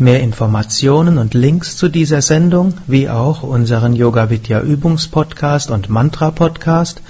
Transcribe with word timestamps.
Mehr 0.00 0.20
Informationen 0.20 1.18
und 1.18 1.34
Links 1.34 1.76
zu 1.76 1.90
dieser 1.90 2.22
Sendung, 2.22 2.72
wie 2.86 3.10
auch 3.10 3.42
unseren 3.42 3.94
Yoga 3.94 4.30
Vidya 4.30 4.62
Übungspodcast 4.62 5.70
und 5.70 5.90
Mantra 5.90 6.30
Podcast 6.30 7.02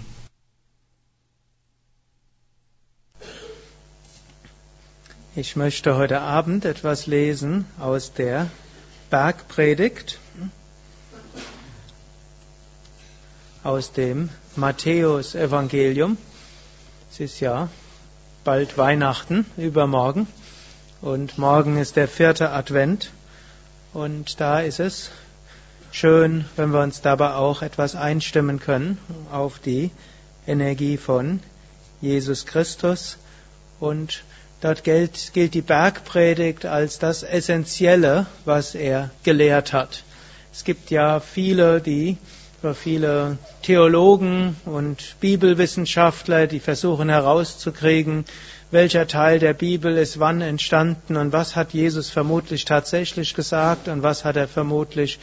Ich 5.36 5.56
möchte 5.56 5.96
heute 5.96 6.22
Abend 6.22 6.66
etwas 6.66 7.06
lesen 7.06 7.66
aus 7.80 8.14
der 8.14 8.48
Bergpredigt 9.12 10.18
aus 13.64 13.92
dem 13.92 14.30
Matthäus-Evangelium. 14.56 16.18
Es 17.12 17.20
ist 17.20 17.40
ja 17.40 17.70
bald 18.44 18.78
Weihnachten, 18.78 19.46
übermorgen. 19.58 20.28
Und 21.02 21.38
morgen 21.38 21.78
ist 21.78 21.96
der 21.96 22.08
vierte 22.08 22.52
Advent. 22.52 23.12
Und 23.94 24.40
da 24.40 24.62
ist 24.62 24.80
es 24.80 25.12
schön, 25.92 26.46
wenn 26.56 26.72
wir 26.72 26.82
uns 26.82 27.02
dabei 27.02 27.34
auch 27.34 27.62
etwas 27.62 27.96
einstimmen 27.96 28.60
können 28.60 28.98
auf 29.32 29.60
die 29.60 29.92
Energie 30.48 30.98
von 30.98 31.40
Jesus 32.02 32.46
Christus. 32.46 33.18
Und 33.80 34.24
dort 34.62 34.84
gilt, 34.84 35.34
gilt 35.34 35.54
die 35.54 35.62
Bergpredigt 35.62 36.66
als 36.66 36.98
das 36.98 37.24
Essentielle, 37.24 38.26
was 38.46 38.74
er 38.74 39.12
gelehrt 39.24 39.74
hat. 39.74 40.04
Es 40.54 40.64
gibt 40.64 40.90
ja 40.90 41.20
viele, 41.20 41.80
die 41.82 42.18
über 42.62 42.76
viele 42.76 43.40
Theologen 43.64 44.56
und 44.66 45.16
Bibelwissenschaftler, 45.20 46.46
die 46.46 46.60
versuchen 46.60 47.10
herauszukriegen, 47.10 48.26
welcher 48.70 49.08
Teil 49.08 49.40
der 49.40 49.54
Bibel 49.54 49.98
ist 49.98 50.20
wann 50.20 50.42
entstanden 50.42 51.18
und 51.18 51.34
was 51.34 51.56
hat 51.56 51.74
Jesus 51.74 52.12
vermutlich 52.12 52.66
tatsächlich 52.66 53.34
gesagt 53.34 53.88
und 53.88 54.04
was 54.04 54.26
hat 54.26 54.36
er 54.36 54.48
vermutlich 54.48 55.18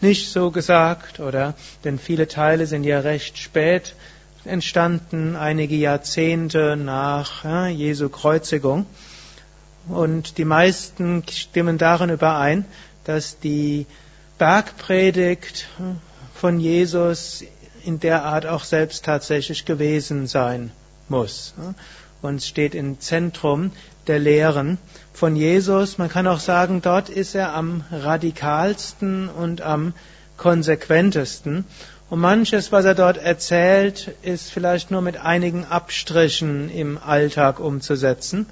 nicht 0.00 0.30
so 0.30 0.52
gesagt, 0.52 1.18
oder? 1.18 1.54
Denn 1.82 1.98
viele 1.98 2.28
Teile 2.28 2.66
sind 2.66 2.84
ja 2.84 3.00
recht 3.00 3.38
spät 3.38 3.96
entstanden, 4.44 5.34
einige 5.34 5.74
Jahrzehnte 5.74 6.76
nach 6.76 7.42
ja, 7.42 7.66
Jesu 7.66 8.08
Kreuzigung. 8.08 8.86
Und 9.88 10.38
die 10.38 10.44
meisten 10.44 11.24
stimmen 11.28 11.76
darin 11.76 12.10
überein, 12.10 12.64
dass 13.02 13.40
die 13.40 13.86
Bergpredigt 14.38 15.66
von 16.34 16.60
Jesus 16.60 17.44
in 17.84 18.00
der 18.00 18.24
Art 18.24 18.46
auch 18.46 18.64
selbst 18.64 19.04
tatsächlich 19.04 19.64
gewesen 19.64 20.26
sein 20.26 20.72
muss. 21.08 21.54
Und 22.22 22.42
steht 22.42 22.74
im 22.74 23.00
Zentrum 23.00 23.70
der 24.06 24.18
Lehren 24.18 24.78
von 25.12 25.36
Jesus. 25.36 25.98
Man 25.98 26.08
kann 26.08 26.26
auch 26.26 26.40
sagen, 26.40 26.80
dort 26.82 27.08
ist 27.08 27.34
er 27.34 27.54
am 27.54 27.84
radikalsten 27.90 29.28
und 29.28 29.60
am 29.60 29.94
konsequentesten. 30.36 31.64
Und 32.10 32.20
manches, 32.20 32.72
was 32.72 32.84
er 32.84 32.94
dort 32.94 33.18
erzählt, 33.18 34.14
ist 34.22 34.50
vielleicht 34.50 34.90
nur 34.90 35.02
mit 35.02 35.16
einigen 35.18 35.64
Abstrichen 35.64 36.70
im 36.70 36.98
Alltag 36.98 37.60
umzusetzen. 37.60 38.46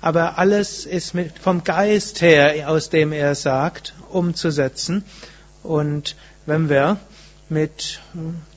Aber 0.00 0.38
alles 0.38 0.86
ist 0.86 1.14
mit, 1.14 1.38
vom 1.38 1.64
Geist 1.64 2.20
her, 2.20 2.68
aus 2.68 2.90
dem 2.90 3.12
er 3.12 3.34
sagt, 3.34 3.94
umzusetzen. 4.10 5.04
Und 5.62 6.16
wenn 6.46 6.68
wir 6.68 6.98
mit 7.48 8.00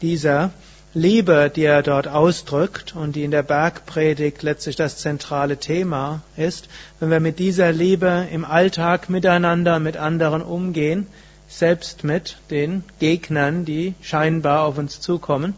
dieser 0.02 0.52
Liebe, 0.96 1.52
die 1.56 1.66
er 1.66 1.84
dort 1.84 2.08
ausdrückt 2.08 2.96
und 2.96 3.16
die 3.16 3.24
in 3.24 3.30
der 3.30 3.44
Bergpredigt 3.44 4.42
letztlich 4.42 4.76
das 4.76 4.98
zentrale 4.98 5.58
Thema 5.58 6.22
ist, 6.36 6.68
wenn 7.00 7.12
wir 7.12 7.20
mit 7.20 7.38
dieser 7.38 7.72
Liebe 7.72 8.28
im 8.32 8.44
Alltag 8.44 9.08
miteinander 9.08 9.80
mit 9.80 9.98
anderen 9.98 10.42
umgehen, 10.42 11.06
selbst 11.48 12.04
mit 12.04 12.38
den 12.50 12.84
Gegnern, 13.00 13.66
die 13.66 13.94
scheinbar 14.02 14.64
auf 14.64 14.80
uns 14.80 15.00
zukommen, 15.00 15.54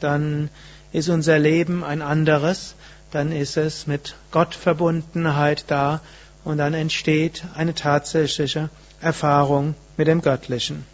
dann 0.00 0.50
ist 0.92 1.08
unser 1.08 1.38
Leben 1.38 1.84
ein 1.84 2.02
anderes, 2.02 2.74
dann 3.12 3.30
ist 3.30 3.56
es 3.56 3.86
mit 3.86 4.16
Gottverbundenheit 4.32 5.64
da 5.68 6.00
und 6.44 6.58
dann 6.58 6.74
entsteht 6.74 7.44
eine 7.54 7.74
tatsächliche 7.74 8.70
Erfahrung 9.00 9.74
mit 9.96 10.08
dem 10.08 10.20
Göttlichen. 10.20 10.84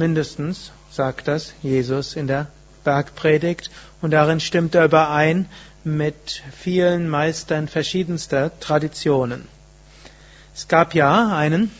Mindestens 0.00 0.72
sagt 0.90 1.28
das 1.28 1.52
Jesus 1.62 2.16
in 2.16 2.26
der 2.26 2.46
Bergpredigt 2.84 3.70
und 4.00 4.12
darin 4.12 4.40
stimmt 4.40 4.74
er 4.74 4.86
überein 4.86 5.44
mit 5.84 6.42
vielen 6.58 7.06
Meistern 7.06 7.68
verschiedenster 7.68 8.50
Traditionen. 8.60 9.46
Es 10.54 10.68
gab 10.68 10.94
ja 10.94 11.36
einen 11.36 11.70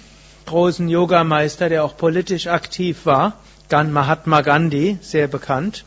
großen 0.44 0.90
Yogameister, 0.90 1.70
der 1.70 1.82
auch 1.82 1.96
politisch 1.96 2.46
aktiv 2.46 3.06
war, 3.06 3.38
Mahatma 3.70 4.42
Gandhi, 4.42 4.98
sehr 5.00 5.26
bekannt. 5.26 5.86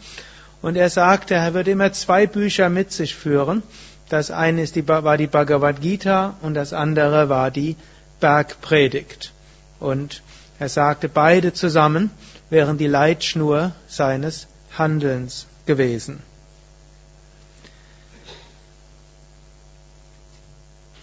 Und 0.63 0.75
er 0.75 0.89
sagte, 0.89 1.35
er 1.35 1.53
würde 1.53 1.69
immer 1.69 1.93
zwei 1.93 2.25
Bücher 2.25 2.69
mit 2.69 2.91
sich 2.91 3.13
führen. 3.13 3.61
Das 4.09 4.31
eine 4.31 4.63
ist 4.63 4.75
die, 4.75 4.87
war 4.87 5.17
die 5.17 5.27
Bhagavad 5.27 5.81
Gita 5.81 6.35
und 6.41 6.55
das 6.55 6.73
andere 6.73 7.29
war 7.29 7.51
die 7.51 7.75
Bergpredigt. 8.19 9.33
Und 9.79 10.23
er 10.63 10.69
sagte, 10.69 11.09
beide 11.09 11.51
zusammen 11.53 12.09
wären 12.49 12.77
die 12.77 12.87
Leitschnur 12.87 13.73
seines 13.87 14.47
Handelns 14.77 15.45
gewesen. 15.65 16.21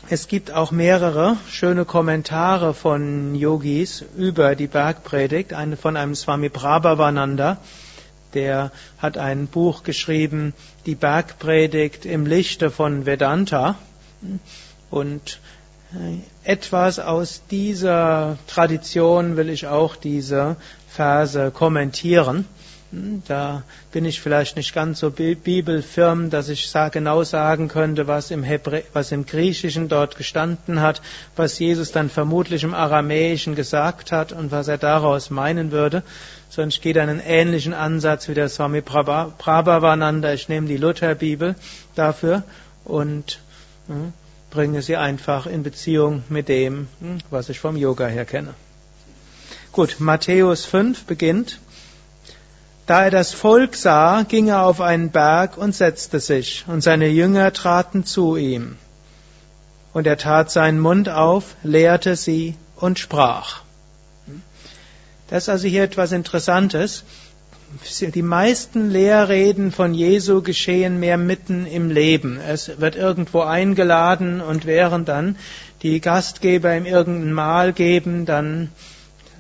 Es 0.08 0.26
gibt 0.26 0.50
auch 0.50 0.72
mehrere 0.72 1.36
schöne 1.48 1.84
Kommentare 1.84 2.74
von 2.74 3.34
Yogis 3.34 4.02
über 4.16 4.56
die 4.56 4.66
Bergpredigt. 4.66 5.52
Eine 5.52 5.76
von 5.76 5.96
einem 5.96 6.14
Swami 6.16 6.48
Prabhavananda, 6.48 7.58
der 8.34 8.72
hat 8.98 9.18
ein 9.18 9.46
Buch 9.46 9.82
geschrieben, 9.84 10.54
die 10.86 10.96
Bergpredigt 10.96 12.06
im 12.06 12.26
Lichte 12.26 12.70
von 12.70 13.06
Vedanta. 13.06 13.76
Und 14.90 15.38
etwas 16.44 16.98
aus 16.98 17.42
dieser 17.50 18.38
Tradition 18.46 19.36
will 19.36 19.48
ich 19.48 19.66
auch 19.66 19.96
diese 19.96 20.56
Verse 20.88 21.50
kommentieren. 21.50 22.46
Hm, 22.92 23.22
da 23.28 23.62
bin 23.92 24.04
ich 24.04 24.20
vielleicht 24.20 24.56
nicht 24.56 24.74
ganz 24.74 25.00
so 25.00 25.10
bibelfirm, 25.10 26.30
dass 26.30 26.48
ich 26.48 26.72
genau 26.92 27.22
sagen 27.22 27.68
könnte, 27.68 28.06
was 28.06 28.30
im, 28.30 28.42
Hebrä 28.42 28.82
was 28.92 29.12
im 29.12 29.26
Griechischen 29.26 29.88
dort 29.88 30.16
gestanden 30.16 30.80
hat, 30.80 31.02
was 31.36 31.58
Jesus 31.58 31.92
dann 31.92 32.10
vermutlich 32.10 32.64
im 32.64 32.74
Aramäischen 32.74 33.54
gesagt 33.54 34.10
hat 34.10 34.32
und 34.32 34.50
was 34.50 34.68
er 34.68 34.78
daraus 34.78 35.30
meinen 35.30 35.70
würde, 35.70 36.02
sondern 36.48 36.70
ich 36.70 36.80
gehe 36.80 36.94
dann 36.94 37.08
einen 37.08 37.20
ähnlichen 37.20 37.74
Ansatz 37.74 38.28
wie 38.28 38.34
der 38.34 38.48
Swami 38.48 38.80
Prabhavananda. 38.80 40.32
Ich 40.32 40.48
nehme 40.48 40.66
die 40.66 40.76
Lutherbibel 40.76 41.54
dafür 41.94 42.42
und 42.84 43.40
hm, 43.86 44.12
bringe 44.50 44.82
sie 44.82 44.96
einfach 44.96 45.46
in 45.46 45.62
Beziehung 45.62 46.24
mit 46.28 46.48
dem, 46.48 46.88
hm, 47.00 47.18
was 47.30 47.48
ich 47.48 47.60
vom 47.60 47.76
Yoga 47.76 48.06
her 48.06 48.24
kenne. 48.24 48.54
Gut, 49.72 49.96
Matthäus 50.00 50.64
5 50.64 51.04
beginnt. 51.04 51.60
Da 52.86 53.04
er 53.04 53.10
das 53.10 53.32
Volk 53.32 53.76
sah, 53.76 54.22
ging 54.22 54.48
er 54.48 54.64
auf 54.64 54.80
einen 54.80 55.10
Berg 55.10 55.56
und 55.56 55.74
setzte 55.74 56.18
sich, 56.18 56.64
und 56.66 56.80
seine 56.80 57.06
Jünger 57.06 57.52
traten 57.52 58.04
zu 58.04 58.36
ihm. 58.36 58.76
Und 59.92 60.06
er 60.08 60.18
tat 60.18 60.50
seinen 60.50 60.80
Mund 60.80 61.08
auf, 61.08 61.54
lehrte 61.62 62.16
sie 62.16 62.56
und 62.76 62.98
sprach. 62.98 63.62
Das 65.28 65.44
ist 65.44 65.48
also 65.48 65.68
hier 65.68 65.84
etwas 65.84 66.10
Interessantes 66.10 67.04
die 68.00 68.22
meisten 68.22 68.90
Lehrreden 68.90 69.72
von 69.72 69.94
Jesu 69.94 70.42
geschehen 70.42 70.98
mehr 70.98 71.16
mitten 71.16 71.66
im 71.66 71.90
Leben. 71.90 72.38
Es 72.40 72.80
wird 72.80 72.96
irgendwo 72.96 73.42
eingeladen 73.42 74.40
und 74.40 74.66
während 74.66 75.08
dann 75.08 75.36
die 75.82 76.00
Gastgeber 76.00 76.76
ihm 76.76 76.86
irgendein 76.86 77.32
Mahl 77.32 77.72
geben, 77.72 78.26
dann 78.26 78.70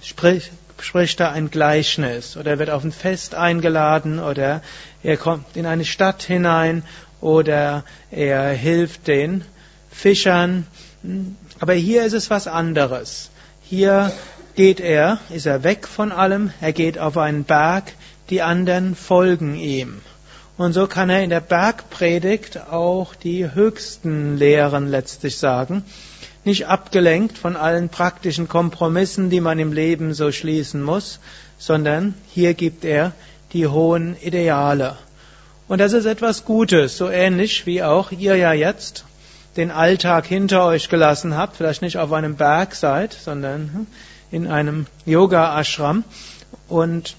sprich, 0.02 0.50
spricht 0.78 1.20
er 1.20 1.32
ein 1.32 1.50
Gleichnis 1.50 2.36
oder 2.36 2.52
er 2.52 2.58
wird 2.58 2.70
auf 2.70 2.84
ein 2.84 2.92
Fest 2.92 3.34
eingeladen 3.34 4.20
oder 4.20 4.62
er 5.02 5.16
kommt 5.16 5.56
in 5.56 5.66
eine 5.66 5.84
Stadt 5.84 6.22
hinein 6.22 6.82
oder 7.20 7.84
er 8.10 8.50
hilft 8.50 9.06
den 9.06 9.44
Fischern. 9.90 10.66
Aber 11.58 11.74
hier 11.74 12.04
ist 12.04 12.14
es 12.14 12.30
was 12.30 12.46
anderes. 12.46 13.30
Hier 13.62 14.12
geht 14.54 14.80
er, 14.80 15.18
ist 15.30 15.46
er 15.46 15.62
weg 15.62 15.86
von 15.86 16.12
allem, 16.12 16.52
er 16.60 16.72
geht 16.72 16.98
auf 16.98 17.16
einen 17.16 17.44
Berg, 17.44 17.92
die 18.30 18.42
anderen 18.42 18.94
folgen 18.94 19.54
ihm. 19.56 20.00
Und 20.56 20.72
so 20.72 20.86
kann 20.86 21.10
er 21.10 21.22
in 21.22 21.30
der 21.30 21.40
Bergpredigt 21.40 22.60
auch 22.70 23.14
die 23.14 23.54
höchsten 23.54 24.36
Lehren 24.36 24.88
letztlich 24.88 25.38
sagen, 25.38 25.84
nicht 26.44 26.66
abgelenkt 26.66 27.38
von 27.38 27.56
allen 27.56 27.88
praktischen 27.88 28.48
Kompromissen, 28.48 29.30
die 29.30 29.40
man 29.40 29.58
im 29.58 29.72
Leben 29.72 30.14
so 30.14 30.32
schließen 30.32 30.82
muss, 30.82 31.20
sondern 31.58 32.14
hier 32.32 32.54
gibt 32.54 32.84
er 32.84 33.12
die 33.52 33.66
hohen 33.66 34.16
Ideale. 34.20 34.96
Und 35.68 35.80
das 35.80 35.92
ist 35.92 36.06
etwas 36.06 36.44
Gutes, 36.44 36.96
so 36.96 37.08
ähnlich 37.08 37.66
wie 37.66 37.82
auch 37.82 38.10
ihr 38.10 38.36
ja 38.36 38.52
jetzt 38.52 39.04
den 39.56 39.70
Alltag 39.70 40.26
hinter 40.26 40.64
euch 40.64 40.88
gelassen 40.88 41.36
habt, 41.36 41.56
vielleicht 41.56 41.82
nicht 41.82 41.98
auf 41.98 42.12
einem 42.12 42.36
Berg 42.36 42.74
seid, 42.74 43.12
sondern 43.12 43.86
in 44.30 44.46
einem 44.46 44.86
Yoga-Ashram 45.06 46.04
und 46.68 47.16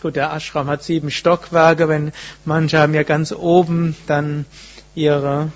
Gut, 0.00 0.16
der 0.16 0.32
Ashram 0.32 0.68
hat 0.68 0.82
sieben 0.82 1.10
Stockwerke, 1.10 1.88
wenn 1.88 2.12
manche 2.44 2.78
haben 2.78 2.94
ja 2.94 3.02
ganz 3.02 3.32
oben 3.32 3.96
dann 4.06 4.44
ihre 4.94 5.50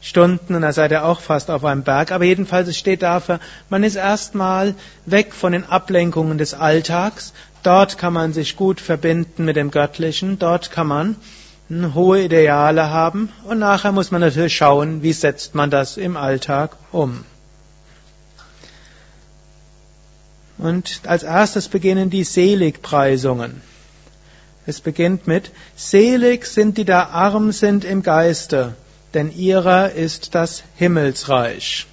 Stunden 0.00 0.54
und 0.54 0.62
da 0.62 0.72
seid 0.72 0.90
ihr 0.90 1.04
auch 1.04 1.20
fast 1.20 1.50
auf 1.50 1.64
einem 1.64 1.82
Berg. 1.82 2.12
Aber 2.12 2.24
jedenfalls 2.24 2.68
es 2.68 2.76
steht 2.76 3.02
dafür, 3.02 3.40
man 3.70 3.84
ist 3.84 3.96
erstmal 3.96 4.74
weg 5.06 5.32
von 5.32 5.52
den 5.52 5.64
Ablenkungen 5.64 6.36
des 6.36 6.52
Alltags. 6.52 7.32
Dort 7.62 7.96
kann 7.96 8.12
man 8.12 8.34
sich 8.34 8.56
gut 8.56 8.80
verbinden 8.80 9.46
mit 9.46 9.56
dem 9.56 9.70
Göttlichen. 9.70 10.38
Dort 10.38 10.70
kann 10.70 10.86
man 10.88 11.16
hohe 11.94 12.24
Ideale 12.24 12.90
haben. 12.90 13.30
Und 13.44 13.58
nachher 13.58 13.92
muss 13.92 14.10
man 14.10 14.20
natürlich 14.20 14.54
schauen, 14.54 15.02
wie 15.02 15.14
setzt 15.14 15.54
man 15.54 15.70
das 15.70 15.96
im 15.96 16.18
Alltag 16.18 16.76
um. 16.92 17.24
Und 20.58 21.00
als 21.04 21.22
erstes 21.22 21.68
beginnen 21.68 22.10
die 22.10 22.24
Seligpreisungen. 22.24 23.62
Es 24.66 24.80
beginnt 24.80 25.26
mit, 25.26 25.50
Selig 25.76 26.46
sind 26.46 26.78
die 26.78 26.84
da 26.84 27.04
arm 27.08 27.52
sind 27.52 27.84
im 27.84 28.02
Geiste, 28.02 28.74
denn 29.12 29.30
ihrer 29.34 29.92
ist 29.92 30.34
das 30.34 30.62
Himmelsreich. 30.76 31.86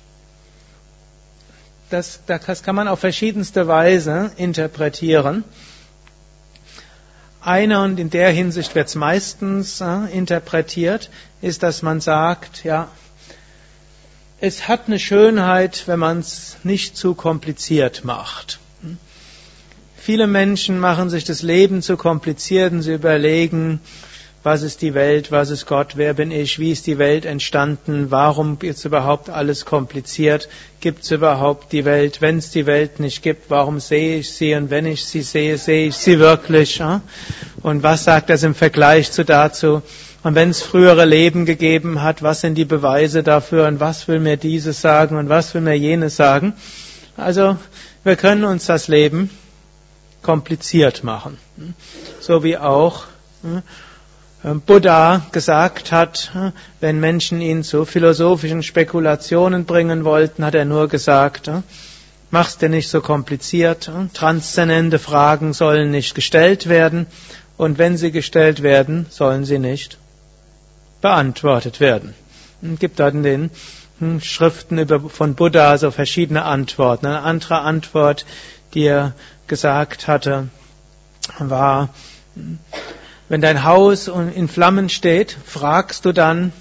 Das, 1.89 2.21
das 2.25 2.63
kann 2.63 2.75
man 2.75 2.87
auf 2.87 2.99
verschiedenste 2.99 3.67
Weise 3.67 4.31
interpretieren. 4.37 5.43
Einer, 7.41 7.83
und 7.83 7.99
in 7.99 8.09
der 8.09 8.31
Hinsicht 8.31 8.75
wird 8.75 8.87
es 8.87 8.95
meistens 8.95 9.81
äh, 9.81 10.05
interpretiert, 10.11 11.09
ist, 11.41 11.63
dass 11.63 11.81
man 11.81 11.99
sagt, 11.99 12.63
ja, 12.63 12.87
es 14.39 14.67
hat 14.67 14.87
eine 14.87 14.99
Schönheit, 14.99 15.83
wenn 15.87 15.99
man 15.99 16.19
es 16.19 16.57
nicht 16.63 16.95
zu 16.95 17.13
kompliziert 17.13 18.05
macht. 18.05 18.60
Viele 20.03 20.25
Menschen 20.25 20.79
machen 20.79 21.11
sich 21.11 21.25
das 21.25 21.43
Leben 21.43 21.83
zu 21.83 21.95
kompliziert 21.95 22.71
und 22.71 22.81
sie 22.81 22.93
überlegen, 22.95 23.79
was 24.41 24.63
ist 24.63 24.81
die 24.81 24.95
Welt, 24.95 25.31
was 25.31 25.51
ist 25.51 25.67
Gott, 25.67 25.89
wer 25.95 26.15
bin 26.15 26.31
ich, 26.31 26.57
wie 26.57 26.71
ist 26.71 26.87
die 26.87 26.97
Welt 26.97 27.23
entstanden, 27.23 28.09
warum 28.09 28.57
ist 28.63 28.83
überhaupt 28.83 29.29
alles 29.29 29.63
kompliziert, 29.63 30.49
gibt 30.79 31.03
es 31.03 31.11
überhaupt 31.11 31.71
die 31.71 31.85
Welt, 31.85 32.19
wenn 32.19 32.39
es 32.39 32.49
die 32.49 32.65
Welt 32.65 32.99
nicht 32.99 33.21
gibt, 33.21 33.51
warum 33.51 33.79
sehe 33.79 34.17
ich 34.17 34.31
sie 34.33 34.55
und 34.55 34.71
wenn 34.71 34.87
ich 34.87 35.05
sie 35.05 35.21
sehe, 35.21 35.59
sehe 35.59 35.89
ich 35.89 35.95
sie 35.95 36.17
wirklich 36.17 36.81
und 37.61 37.83
was 37.83 38.03
sagt 38.03 38.31
das 38.31 38.41
im 38.41 38.55
Vergleich 38.55 39.11
zu 39.11 39.23
dazu 39.23 39.83
und 40.23 40.33
wenn 40.33 40.49
es 40.49 40.63
frühere 40.63 41.05
Leben 41.05 41.45
gegeben 41.45 42.01
hat, 42.01 42.23
was 42.23 42.41
sind 42.41 42.55
die 42.55 42.65
Beweise 42.65 43.21
dafür 43.21 43.67
und 43.67 43.79
was 43.79 44.07
will 44.07 44.19
mir 44.19 44.37
dieses 44.37 44.81
sagen 44.81 45.15
und 45.17 45.29
was 45.29 45.53
will 45.53 45.61
mir 45.61 45.77
jenes 45.77 46.15
sagen. 46.15 46.53
Also 47.17 47.55
wir 48.03 48.15
können 48.15 48.45
uns 48.45 48.65
das 48.65 48.87
Leben 48.87 49.29
kompliziert 50.21 51.03
machen. 51.03 51.37
So 52.19 52.43
wie 52.43 52.57
auch 52.57 53.05
hm, 53.41 53.61
Buddha 54.65 55.25
gesagt 55.31 55.91
hat, 55.91 56.31
hm, 56.33 56.51
wenn 56.79 56.99
Menschen 56.99 57.41
ihn 57.41 57.63
zu 57.63 57.85
philosophischen 57.85 58.63
Spekulationen 58.63 59.65
bringen 59.65 60.03
wollten, 60.03 60.43
hat 60.45 60.55
er 60.55 60.65
nur 60.65 60.87
gesagt, 60.87 61.47
hm, 61.47 61.63
mach's 62.31 62.57
dir 62.57 62.69
nicht 62.69 62.89
so 62.89 63.01
kompliziert, 63.01 63.91
transzendente 64.13 64.99
Fragen 64.99 65.53
sollen 65.53 65.91
nicht 65.91 66.15
gestellt 66.15 66.69
werden 66.69 67.07
und 67.57 67.77
wenn 67.77 67.97
sie 67.97 68.11
gestellt 68.11 68.63
werden, 68.63 69.05
sollen 69.09 69.45
sie 69.45 69.59
nicht 69.59 69.97
beantwortet 71.01 71.79
werden. 71.79 72.13
Es 72.61 72.79
gibt 72.79 72.99
in 72.99 73.23
den 73.23 73.51
Schriften 74.21 74.87
von 75.09 75.35
Buddha 75.35 75.77
so 75.77 75.91
verschiedene 75.91 76.43
Antworten. 76.43 77.05
Eine 77.05 77.21
andere 77.21 77.59
Antwort, 77.59 78.25
die 78.73 78.83
er 78.83 79.13
gesagt 79.51 80.07
hatte, 80.07 80.47
war, 81.37 81.89
wenn 83.27 83.41
dein 83.41 83.65
Haus 83.65 84.07
in 84.07 84.47
Flammen 84.47 84.87
steht, 84.87 85.35
fragst 85.45 86.05
du 86.05 86.13
dann, 86.13 86.53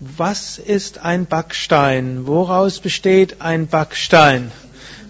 was 0.00 0.58
ist 0.58 0.98
ein 0.98 1.26
Backstein? 1.26 2.26
Woraus 2.26 2.80
besteht 2.80 3.40
ein 3.42 3.68
Backstein? 3.68 4.50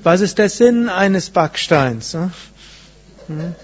Was 0.03 0.21
ist 0.21 0.37
der 0.37 0.51
Sinn 0.51 0.91
eines 0.91 1.31
Backsteins? 1.31 2.13
Hm? 2.13 3.55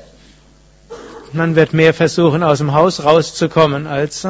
Man 1.35 1.55
wird 1.55 1.75
mehr 1.75 1.93
versuchen, 1.93 2.43
aus 2.43 2.57
dem 2.57 2.73
Haus 2.73 3.05
rauszukommen, 3.05 3.87
als 3.87 4.27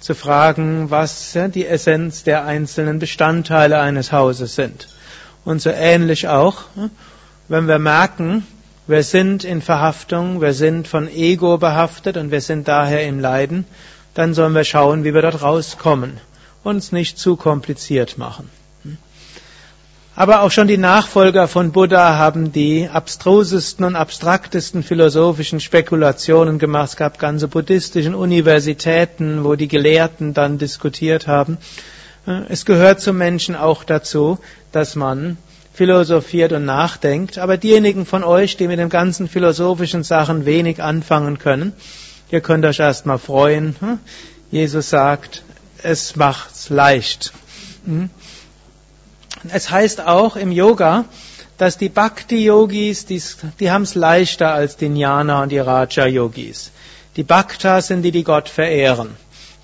zu 0.00 0.14
fragen, 0.14 0.90
was 0.90 1.34
die 1.54 1.66
Essenz 1.66 2.24
der 2.24 2.44
einzelnen 2.44 2.98
Bestandteile 2.98 3.80
eines 3.80 4.12
Hauses 4.12 4.54
sind. 4.54 4.88
Und 5.46 5.62
so 5.62 5.70
ähnlich 5.70 6.28
auch, 6.28 6.64
wenn 7.48 7.68
wir 7.68 7.78
merken, 7.78 8.46
wir 8.86 9.02
sind 9.02 9.44
in 9.44 9.62
Verhaftung, 9.62 10.40
wir 10.40 10.52
sind 10.52 10.86
von 10.86 11.08
Ego 11.08 11.58
behaftet 11.58 12.16
und 12.16 12.30
wir 12.30 12.40
sind 12.40 12.68
daher 12.68 13.06
im 13.06 13.18
Leiden. 13.18 13.64
Dann 14.14 14.32
sollen 14.32 14.54
wir 14.54 14.64
schauen, 14.64 15.04
wie 15.04 15.12
wir 15.12 15.22
dort 15.22 15.42
rauskommen. 15.42 16.18
Uns 16.62 16.92
nicht 16.92 17.18
zu 17.18 17.36
kompliziert 17.36 18.16
machen. 18.16 18.48
Aber 20.18 20.40
auch 20.40 20.50
schon 20.50 20.66
die 20.66 20.78
Nachfolger 20.78 21.46
von 21.46 21.72
Buddha 21.72 22.16
haben 22.16 22.50
die 22.50 22.88
abstrusesten 22.88 23.84
und 23.84 23.96
abstraktesten 23.96 24.82
philosophischen 24.82 25.60
Spekulationen 25.60 26.58
gemacht. 26.58 26.88
Es 26.88 26.96
gab 26.96 27.18
ganze 27.18 27.48
buddhistischen 27.48 28.14
Universitäten, 28.14 29.44
wo 29.44 29.56
die 29.56 29.68
Gelehrten 29.68 30.32
dann 30.32 30.56
diskutiert 30.56 31.26
haben. 31.26 31.58
Es 32.48 32.64
gehört 32.64 33.02
zum 33.02 33.18
Menschen 33.18 33.56
auch 33.56 33.84
dazu, 33.84 34.38
dass 34.72 34.96
man 34.96 35.36
philosophiert 35.76 36.52
und 36.52 36.64
nachdenkt. 36.64 37.36
Aber 37.36 37.58
diejenigen 37.58 38.06
von 38.06 38.24
euch, 38.24 38.56
die 38.56 38.66
mit 38.66 38.78
den 38.78 38.88
ganzen 38.88 39.28
philosophischen 39.28 40.04
Sachen 40.04 40.46
wenig 40.46 40.82
anfangen 40.82 41.38
können, 41.38 41.74
ihr 42.30 42.40
könnt 42.40 42.64
euch 42.64 42.80
erstmal 42.80 43.18
freuen. 43.18 43.76
Hm? 43.80 43.98
Jesus 44.50 44.88
sagt, 44.88 45.42
es 45.82 46.16
macht's 46.16 46.70
leicht. 46.70 47.34
Hm? 47.84 48.08
Es 49.50 49.70
heißt 49.70 50.00
auch 50.00 50.36
im 50.36 50.50
Yoga, 50.50 51.04
dass 51.58 51.76
die 51.76 51.90
Bhakti-Yogis, 51.90 53.04
die, 53.04 53.22
die 53.60 53.70
haben 53.70 53.82
es 53.82 53.94
leichter 53.94 54.54
als 54.54 54.78
die 54.78 54.86
Jnana 54.86 55.42
und 55.42 55.50
die 55.50 55.58
Raja-Yogis. 55.58 56.70
Die 57.16 57.22
Bhaktas 57.22 57.88
sind 57.88 58.00
die, 58.00 58.12
die 58.12 58.24
Gott 58.24 58.48
verehren. 58.48 59.10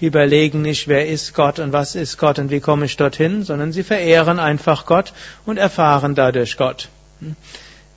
Die 0.03 0.07
überlegen 0.07 0.63
nicht, 0.63 0.89
wer 0.89 1.07
ist 1.07 1.33
Gott 1.33 1.61
und 1.61 1.73
was 1.73 1.95
ist 1.95 2.19
Gott 2.19 2.41
und 2.41 2.51
wie 2.51 2.59
komme 2.59 2.87
ich 2.87 2.97
dorthin, 2.97 3.45
sondern 3.45 3.71
sie 3.71 3.85
verehren 3.85 4.41
einfach 4.41 4.85
Gott 4.85 5.13
und 5.47 5.59
erfahren 5.59 6.17
dadurch 6.17 6.57
Gott. 6.57 6.89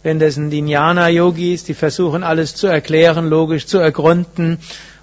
Wenn 0.03 0.19
das 0.19 0.35
sind 0.35 0.51
die 0.51 0.59
Jnana-Yogis, 0.59 1.63
die 1.63 1.73
versuchen 1.73 2.23
alles 2.23 2.53
zu 2.53 2.67
erklären, 2.67 3.27
logisch 3.27 3.65
zu 3.65 3.79
ergründen, 3.79 4.59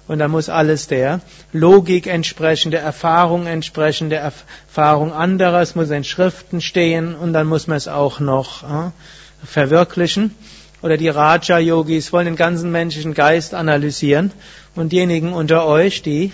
und 0.07 0.19
da 0.19 0.29
muss 0.29 0.47
alles 0.47 0.87
der 0.87 1.19
Logik 1.51 2.07
entsprechen, 2.07 2.71
der 2.71 2.81
Erfahrung 2.81 3.47
entsprechen, 3.47 4.09
der 4.09 4.21
Erfahrung 4.21 5.11
anderer, 5.11 5.59
es 5.59 5.75
muss 5.75 5.89
in 5.89 6.05
Schriften 6.05 6.61
stehen 6.61 7.15
und 7.15 7.33
dann 7.33 7.47
muss 7.47 7.67
man 7.67 7.75
es 7.75 7.89
auch 7.89 8.21
noch 8.21 8.63
äh, 8.63 8.91
verwirklichen. 9.45 10.33
Oder 10.81 10.95
die 10.95 11.09
Raja-Yogis 11.09 12.13
wollen 12.13 12.27
den 12.27 12.35
ganzen 12.37 12.71
menschlichen 12.71 13.13
Geist 13.13 13.53
analysieren 13.53 14.31
und 14.75 14.93
diejenigen 14.93 15.33
unter 15.33 15.65
euch, 15.65 16.01
die 16.01 16.31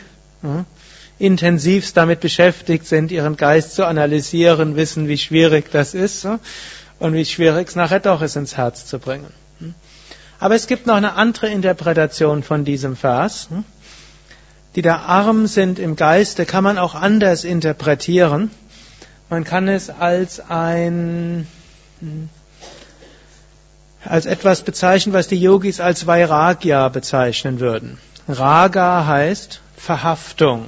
intensivst 1.20 1.98
damit 1.98 2.22
beschäftigt 2.22 2.86
sind, 2.86 3.12
ihren 3.12 3.36
Geist 3.36 3.76
zu 3.76 3.86
analysieren, 3.86 4.76
wissen, 4.76 5.08
wie 5.08 5.18
schwierig 5.18 5.72
das 5.72 5.94
ist 5.94 6.26
und 7.00 7.14
wie 7.14 7.26
schwierig 7.26 7.68
es 7.68 7.76
nachher 7.76 8.00
doch 8.00 8.22
ist, 8.22 8.36
ins 8.36 8.58
Herz 8.58 8.86
zu 8.86 9.00
bringen. 9.00 9.32
Aber 10.40 10.56
es 10.56 10.68
gibt 10.68 10.88
noch 10.88 10.96
eine 10.96 11.14
andere 11.14 11.50
Interpretation 11.50 12.44
von 12.44 12.64
diesem 12.64 12.96
Vers. 12.96 13.50
Die 14.76 14.82
da 14.82 14.98
arm 14.98 15.48
sind 15.48 15.80
im 15.80 15.96
Geiste, 15.96 16.46
kann 16.46 16.64
man 16.64 16.78
auch 16.78 16.96
anders 16.96 17.44
interpretieren. 17.44 18.52
Man 19.30 19.44
kann 19.44 19.68
es 19.68 19.90
als 19.90 20.40
ein, 20.50 21.48
als 24.06 24.26
etwas 24.26 24.62
bezeichnet, 24.62 25.14
was 25.14 25.28
die 25.28 25.42
Yogis 25.42 25.82
als 25.82 26.08
Vairagya 26.08 26.88
bezeichnen 26.90 27.60
würden. 27.60 27.98
Raga 28.28 29.06
heißt 29.06 29.60
Verhaftung. 29.80 30.66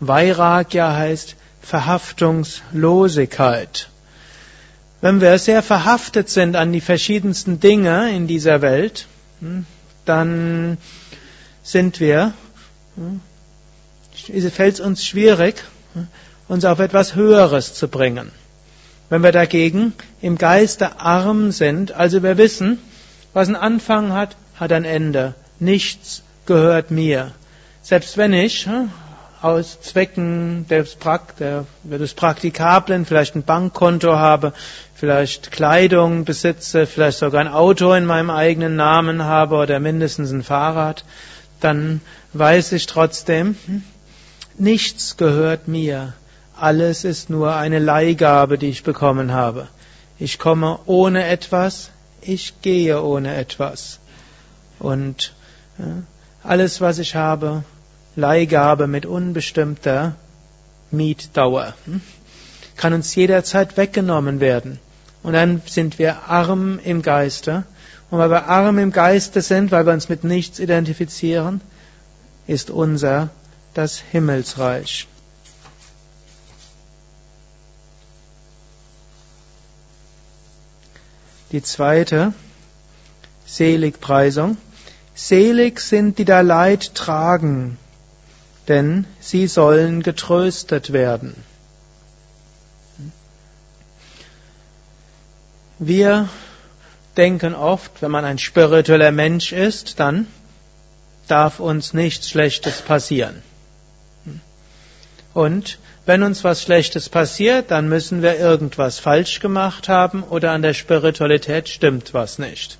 Vairagya 0.00 0.96
heißt 0.96 1.36
Verhaftungslosigkeit. 1.60 3.90
Wenn 5.00 5.20
wir 5.20 5.38
sehr 5.38 5.62
verhaftet 5.62 6.28
sind 6.28 6.56
an 6.56 6.72
die 6.72 6.80
verschiedensten 6.80 7.60
Dinge 7.60 8.10
in 8.10 8.26
dieser 8.26 8.62
Welt, 8.62 9.06
hm, 9.40 9.64
dann 10.04 10.76
sind 11.62 12.00
wir, 12.00 12.32
hm, 12.96 13.20
fällt 14.50 14.74
es 14.74 14.80
uns 14.80 15.04
schwierig, 15.04 15.62
hm, 15.92 16.08
uns 16.48 16.64
auf 16.64 16.80
etwas 16.80 17.14
Höheres 17.14 17.74
zu 17.74 17.86
bringen. 17.86 18.32
Wenn 19.10 19.22
wir 19.22 19.32
dagegen 19.32 19.92
im 20.20 20.38
Geiste 20.38 21.00
arm 21.00 21.52
sind, 21.52 21.92
also 21.92 22.22
wir 22.22 22.38
wissen, 22.38 22.78
was 23.34 23.48
einen 23.48 23.56
Anfang 23.56 24.12
hat, 24.12 24.36
hat 24.56 24.72
ein 24.72 24.84
Ende. 24.84 25.34
Nichts 25.60 26.22
gehört 26.46 26.90
mir. 26.90 27.32
Selbst 27.82 28.16
wenn 28.16 28.32
ich 28.32 28.68
aus 29.40 29.80
Zwecken 29.80 30.66
des, 30.68 30.98
des 31.84 32.14
Praktikablen 32.14 33.06
vielleicht 33.06 33.36
ein 33.36 33.44
Bankkonto 33.44 34.16
habe, 34.16 34.52
vielleicht 34.94 35.52
Kleidung 35.52 36.24
besitze, 36.24 36.86
vielleicht 36.86 37.18
sogar 37.18 37.40
ein 37.40 37.48
Auto 37.48 37.92
in 37.92 38.04
meinem 38.04 38.30
eigenen 38.30 38.74
Namen 38.74 39.24
habe 39.24 39.56
oder 39.56 39.78
mindestens 39.78 40.32
ein 40.32 40.42
Fahrrad, 40.42 41.04
dann 41.60 42.00
weiß 42.32 42.72
ich 42.72 42.86
trotzdem, 42.86 43.56
hm, 43.66 43.82
nichts 44.58 45.16
gehört 45.16 45.68
mir. 45.68 46.14
Alles 46.56 47.04
ist 47.04 47.30
nur 47.30 47.54
eine 47.54 47.78
Leihgabe, 47.78 48.58
die 48.58 48.68
ich 48.68 48.82
bekommen 48.82 49.32
habe. 49.32 49.68
Ich 50.18 50.40
komme 50.40 50.80
ohne 50.86 51.26
etwas, 51.28 51.90
ich 52.20 52.60
gehe 52.60 53.00
ohne 53.00 53.36
etwas. 53.36 54.00
Und 54.80 55.32
alles, 56.48 56.80
was 56.80 56.98
ich 56.98 57.14
habe, 57.14 57.62
Leihgabe 58.16 58.86
mit 58.86 59.04
unbestimmter 59.04 60.16
Mietdauer. 60.90 61.74
Hm? 61.84 62.00
Kann 62.76 62.94
uns 62.94 63.14
jederzeit 63.14 63.76
weggenommen 63.76 64.40
werden. 64.40 64.78
Und 65.22 65.34
dann 65.34 65.60
sind 65.66 65.98
wir 65.98 66.28
arm 66.28 66.80
im 66.82 67.02
Geiste. 67.02 67.64
Und 68.10 68.18
weil 68.18 68.30
wir 68.30 68.46
arm 68.46 68.78
im 68.78 68.92
Geiste 68.92 69.42
sind, 69.42 69.70
weil 69.72 69.84
wir 69.84 69.92
uns 69.92 70.08
mit 70.08 70.24
nichts 70.24 70.58
identifizieren, 70.58 71.60
ist 72.46 72.70
unser 72.70 73.28
das 73.74 73.98
Himmelsreich. 73.98 75.06
Die 81.52 81.62
zweite 81.62 82.32
Seligpreisung. 83.44 84.56
Selig 85.20 85.80
sind, 85.80 86.18
die 86.18 86.24
da 86.24 86.42
Leid 86.42 86.94
tragen, 86.94 87.76
denn 88.68 89.04
sie 89.18 89.48
sollen 89.48 90.04
getröstet 90.04 90.92
werden. 90.92 91.34
Wir 95.80 96.28
denken 97.16 97.56
oft, 97.56 98.00
wenn 98.00 98.12
man 98.12 98.24
ein 98.24 98.38
spiritueller 98.38 99.10
Mensch 99.10 99.50
ist, 99.50 99.98
dann 99.98 100.28
darf 101.26 101.58
uns 101.58 101.94
nichts 101.94 102.30
Schlechtes 102.30 102.80
passieren. 102.80 103.42
Und 105.34 105.80
wenn 106.06 106.22
uns 106.22 106.44
was 106.44 106.62
Schlechtes 106.62 107.08
passiert, 107.08 107.72
dann 107.72 107.88
müssen 107.88 108.22
wir 108.22 108.38
irgendwas 108.38 109.00
falsch 109.00 109.40
gemacht 109.40 109.88
haben 109.88 110.22
oder 110.22 110.52
an 110.52 110.62
der 110.62 110.74
Spiritualität 110.74 111.68
stimmt 111.68 112.14
was 112.14 112.38
nicht. 112.38 112.78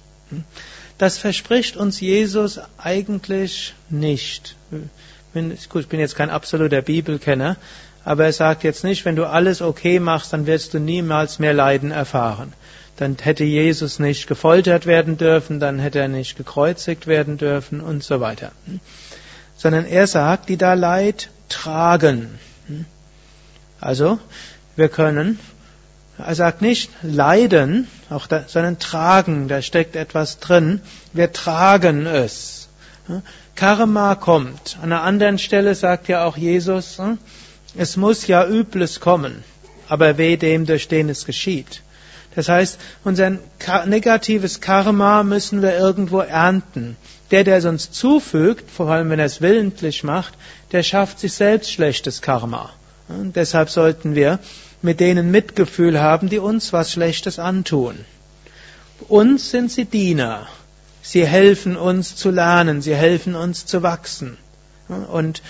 Das 0.99 1.19
verspricht 1.19 1.77
uns 1.77 2.01
Jesus 2.01 2.61
eigentlich 2.79 3.75
nicht 3.89 4.57
gut, 5.71 5.83
ich 5.83 5.89
bin 5.89 6.01
jetzt 6.01 6.17
kein 6.17 6.31
absoluter 6.31 6.83
Bibelkenner, 6.83 7.57
aber 8.05 8.25
er 8.25 8.33
sagt 8.33 8.65
jetzt 8.65 8.85
nicht, 8.85 9.05
wenn 9.05 9.17
du 9.17 9.27
alles 9.27 9.61
okay 9.61 10.01
machst, 10.01 10.33
dann 10.33 10.47
wirst 10.47 10.75
du 10.75 10.79
niemals 10.79 11.39
mehr 11.39 11.55
Leiden 11.55 11.91
erfahren. 11.91 12.53
Dann 12.97 13.17
hätte 13.21 13.45
Jesus 13.45 13.99
nicht 13.99 14.27
gefoltert 14.27 14.87
werden 14.87 15.17
dürfen, 15.19 15.61
dann 15.61 15.79
hätte 15.79 16.01
er 16.01 16.09
nicht 16.09 16.37
gekreuzigt 16.37 17.07
werden 17.07 17.37
dürfen 17.37 17.81
und 17.81 18.03
so 18.03 18.21
weiter. 18.21 18.53
Sondern 19.57 19.85
er 19.85 20.07
sagt, 20.07 20.49
die 20.49 20.57
da 20.57 20.75
Leid 20.75 21.29
tragen. 21.49 22.39
Also, 23.81 24.19
wir 24.75 24.89
können, 24.89 25.39
er 26.19 26.35
sagt 26.35 26.63
nicht 26.63 26.91
leiden, 27.03 27.87
auch 28.11 28.27
da, 28.27 28.45
sondern 28.47 28.79
tragen, 28.79 29.49
da 29.49 29.63
steckt 29.63 29.97
etwas 29.97 30.41
drin. 30.41 30.81
Wir 31.13 31.33
tragen 31.33 32.07
es. 32.07 32.69
Karma 33.55 34.15
kommt. 34.15 34.79
An 34.83 34.93
einer 34.93 35.03
anderen 35.03 35.39
Stelle 35.39 35.75
sagt 35.75 36.09
ja 36.09 36.25
auch 36.25 36.37
Jesus, 36.37 37.01
es 37.77 37.97
muss 37.97 38.27
ja 38.27 38.47
Übles 38.47 39.01
kommen, 39.01 39.45
aber 39.89 40.19
weh 40.19 40.37
dem, 40.37 40.67
durch 40.67 40.89
den 40.89 41.09
es 41.09 41.25
geschieht. 41.25 41.83
Das 42.35 42.49
heißt, 42.49 42.79
unser 43.05 43.39
negatives 43.87 44.61
Karma 44.61 45.23
müssen 45.23 45.63
wir 45.63 45.77
irgendwo 45.77 46.21
ernten. 46.21 46.97
Der, 47.31 47.45
der 47.45 47.59
es 47.59 47.65
uns 47.65 47.91
zufügt, 47.91 48.71
vor 48.71 48.91
allem 48.91 49.11
wenn 49.11 49.19
er 49.19 49.27
es 49.27 49.41
willentlich 49.41 50.03
macht, 50.03 50.35
der 50.73 50.83
schafft 50.83 51.21
sich 51.21 51.33
selbst 51.33 51.73
schlechtes 51.73 52.23
Karma. 52.23 52.71
Und 53.09 53.37
deshalb 53.37 53.71
sollten 53.71 54.15
wir 54.15 54.39
mit 54.83 55.01
denen 55.01 55.31
Mitgefühl 55.31 56.01
haben, 56.01 56.29
die 56.29 56.39
uns 56.39 56.73
was 56.73 56.93
Schlechtes 56.93 57.39
antun. 57.39 58.05
Uns 59.09 59.51
sind 59.51 59.71
sie 59.71 59.85
Diener. 59.85 60.49
Sie 61.03 61.27
helfen 61.27 61.77
uns 61.77 62.17
zu 62.17 62.31
lernen, 62.31 62.83
sie 62.83 62.95
helfen 62.95 63.35
uns 63.35 63.67
zu 63.67 63.83
wachsen. 63.83 64.37
Und 65.11 65.43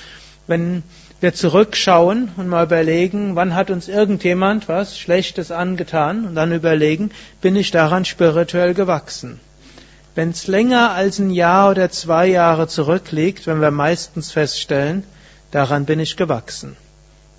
wenn 0.46 0.82
wir 1.20 1.34
zurückschauen 1.34 2.30
und 2.36 2.48
mal 2.48 2.64
überlegen, 2.64 3.34
wann 3.34 3.54
hat 3.54 3.70
uns 3.70 3.88
irgendjemand 3.88 4.68
was 4.68 4.98
Schlechtes 4.98 5.50
angetan 5.50 6.26
und 6.26 6.34
dann 6.34 6.52
überlegen, 6.52 7.10
bin 7.40 7.56
ich 7.56 7.70
daran 7.70 8.04
spirituell 8.04 8.74
gewachsen. 8.74 9.40
Wenn 10.14 10.30
es 10.30 10.46
länger 10.46 10.92
als 10.92 11.18
ein 11.18 11.30
Jahr 11.30 11.70
oder 11.70 11.90
zwei 11.90 12.26
Jahre 12.26 12.68
zurückliegt, 12.68 13.46
wenn 13.46 13.60
wir 13.60 13.70
meistens 13.70 14.32
feststellen, 14.32 15.04
daran 15.50 15.86
bin 15.86 16.00
ich 16.00 16.16
gewachsen. 16.16 16.76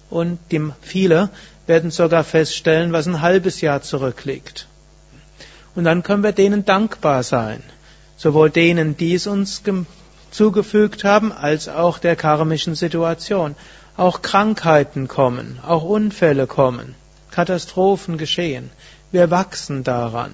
Und 0.10 0.40
die, 0.52 0.62
viele 0.82 1.30
werden 1.70 1.92
sogar 1.92 2.26
feststellen, 2.26 2.92
was 2.92 3.08
ein 3.08 3.22
halbes 3.22 3.62
Jahr 3.62 3.82
zurückliegt. 3.82 4.68
Und 5.76 5.86
dann 5.86 6.04
können 6.04 6.24
wir 6.24 6.34
denen 6.34 6.66
dankbar 6.66 7.24
sein 7.24 7.64
sowohl 8.20 8.50
denen, 8.50 8.98
die 8.98 9.16
es 9.16 9.26
uns 9.28 9.64
zugefügt 10.30 11.04
haben, 11.06 11.32
als 11.32 11.70
auch 11.70 11.98
der 11.98 12.16
karmischen 12.16 12.76
Situation. 12.76 13.56
Auch 13.96 14.22
Krankheiten 14.22 15.08
kommen, 15.08 15.60
auch 15.66 15.84
Unfälle 15.84 16.46
kommen, 16.46 16.96
Katastrophen 17.32 18.18
geschehen. 18.18 18.70
Wir 19.12 19.32
wachsen 19.32 19.84
daran. 19.84 20.34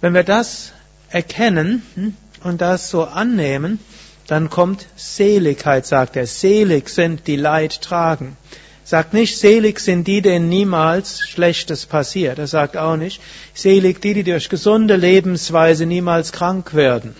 Wenn 0.00 0.12
wir 0.12 0.24
das 0.24 0.72
erkennen 1.08 1.82
hm, 1.94 2.16
und 2.42 2.60
das 2.60 2.90
so 2.90 3.04
annehmen, 3.04 3.78
dann 4.26 4.50
kommt 4.50 4.86
Seligkeit, 4.96 5.86
sagt 5.86 6.16
er. 6.16 6.26
Selig 6.26 6.88
sind 6.88 7.28
die 7.28 7.36
Leid 7.36 7.80
tragen. 7.80 8.36
Sagt 8.86 9.14
nicht, 9.14 9.36
selig 9.36 9.80
sind 9.80 10.06
die, 10.06 10.22
denen 10.22 10.48
niemals 10.48 11.18
Schlechtes 11.26 11.86
passiert. 11.86 12.38
Er 12.38 12.46
sagt 12.46 12.76
auch 12.76 12.94
nicht, 12.94 13.20
selig 13.52 14.00
die, 14.00 14.14
die 14.14 14.22
durch 14.22 14.48
gesunde 14.48 14.94
Lebensweise 14.94 15.86
niemals 15.86 16.30
krank 16.30 16.72
werden. 16.72 17.16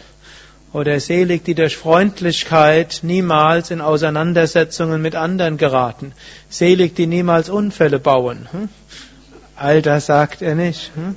Oder 0.73 1.01
selig 1.01 1.45
die 1.45 1.57
durch 1.57 1.77
Freundlichkeit 1.77 3.01
niemals 3.03 3.73
in 3.73 3.81
Auseinandersetzungen 3.81 5.03
mit 5.03 5.17
anderen 5.17 5.57
geraten. 5.57 6.13
Selig 6.49 6.95
die 6.95 7.09
niemals 7.09 7.49
Unfälle 7.49 7.99
bauen. 7.99 8.47
Hm? 8.53 8.69
All 9.57 9.83
das 9.83 10.07
sagt 10.07 10.43
er 10.43 10.55
nicht. 10.55 10.93
Hm? 10.95 11.17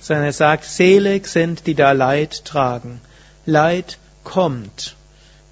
Sondern 0.00 0.26
er 0.26 0.32
sagt, 0.32 0.64
selig 0.64 1.26
sind 1.26 1.66
die 1.66 1.74
da 1.74 1.90
Leid 1.90 2.44
tragen. 2.44 3.00
Leid 3.46 3.98
kommt. 4.22 4.94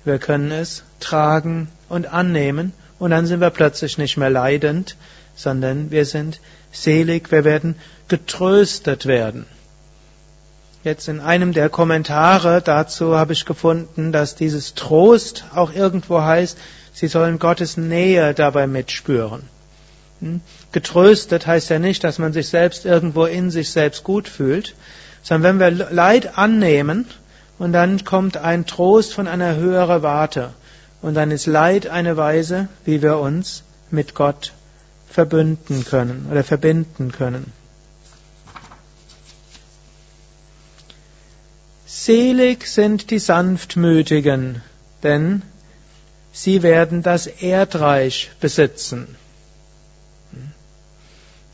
Wir 0.04 0.18
können 0.18 0.52
es 0.52 0.84
tragen 1.00 1.66
und 1.88 2.06
annehmen 2.06 2.72
und 2.98 3.10
dann 3.10 3.26
sind 3.26 3.40
wir 3.40 3.50
plötzlich 3.50 3.98
nicht 3.98 4.16
mehr 4.16 4.30
leidend, 4.30 4.96
sondern 5.34 5.90
wir 5.90 6.04
sind 6.04 6.40
selig, 6.72 7.30
wir 7.30 7.44
werden 7.44 7.76
getröstet 8.08 9.06
werden. 9.06 9.46
Jetzt 10.84 11.08
in 11.08 11.20
einem 11.20 11.52
der 11.52 11.70
Kommentare 11.70 12.60
dazu 12.60 13.16
habe 13.16 13.32
ich 13.32 13.46
gefunden, 13.46 14.12
dass 14.12 14.34
dieses 14.34 14.74
Trost 14.74 15.44
auch 15.54 15.72
irgendwo 15.72 16.20
heißt, 16.20 16.58
sie 16.92 17.08
sollen 17.08 17.38
Gottes 17.38 17.78
Nähe 17.78 18.34
dabei 18.34 18.66
mitspüren. 18.66 19.42
Hm? 20.20 20.42
Getröstet 20.72 21.46
heißt 21.46 21.70
ja 21.70 21.78
nicht, 21.78 22.04
dass 22.04 22.18
man 22.18 22.32
sich 22.32 22.48
selbst 22.48 22.84
irgendwo 22.84 23.24
in 23.24 23.50
sich 23.50 23.70
selbst 23.70 24.04
gut 24.04 24.28
fühlt, 24.28 24.74
sondern 25.22 25.58
wenn 25.58 25.78
wir 25.78 25.90
Leid 25.90 26.36
annehmen 26.36 27.06
und 27.58 27.72
dann 27.72 28.04
kommt 28.04 28.36
ein 28.36 28.66
Trost 28.66 29.14
von 29.14 29.26
einer 29.26 29.56
höheren 29.56 30.02
Warte, 30.02 30.50
und 31.04 31.12
dann 31.12 31.30
ist 31.30 31.44
Leid 31.44 31.86
eine 31.86 32.16
Weise, 32.16 32.68
wie 32.86 33.02
wir 33.02 33.18
uns 33.18 33.62
mit 33.90 34.14
Gott 34.14 34.54
verbünden 35.06 35.84
können 35.84 36.28
oder 36.30 36.42
verbinden 36.42 37.12
können. 37.12 37.52
Selig 41.84 42.66
sind 42.66 43.10
die 43.10 43.18
Sanftmütigen, 43.18 44.62
denn 45.02 45.42
sie 46.32 46.62
werden 46.62 47.02
das 47.02 47.26
Erdreich 47.26 48.30
besitzen. 48.40 49.14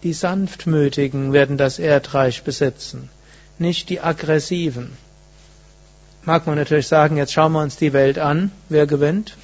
Die 0.04 0.12
Sanftmütigen 0.12 1.33
werden 1.33 1.57
das 1.57 1.80
Erdreich 1.80 2.45
besitzen, 2.45 3.11
nicht 3.59 3.88
die 3.88 4.00
Aggressiven. 4.00 4.92
Mag 6.25 6.47
man 6.47 6.57
natürlich 6.57 6.87
sagen, 6.87 7.17
jetzt 7.17 7.33
schauen 7.33 7.53
wir 7.53 7.62
uns 7.62 7.77
die 7.77 7.93
Welt 7.93 8.19
an, 8.19 8.53
wer 8.69 8.87
gewinnt? 8.87 9.37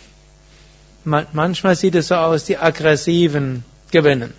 Manchmal 1.05 1.77
sieht 1.77 1.95
es 1.95 2.09
so 2.09 2.17
aus, 2.17 2.45
die 2.45 2.59
Aggressiven 2.59 3.65
gewinnen. 3.91 4.35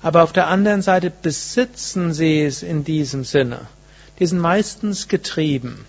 Aber 0.00 0.22
auf 0.22 0.32
der 0.32 0.46
anderen 0.46 0.80
Seite 0.80 1.10
besitzen 1.10 2.12
sie 2.12 2.42
es 2.42 2.62
in 2.62 2.84
diesem 2.84 3.24
Sinne. 3.24 3.60
Die 4.18 4.26
sind 4.26 4.38
meistens 4.38 5.08
getrieben. 5.08 5.84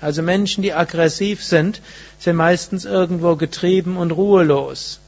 Also 0.00 0.22
Menschen, 0.22 0.62
die 0.62 0.74
aggressiv 0.74 1.42
sind, 1.44 1.80
sind 2.18 2.36
meistens 2.36 2.84
irgendwo 2.84 3.36
getrieben 3.36 3.96
und 3.96 4.10
ruhelos. 4.10 5.00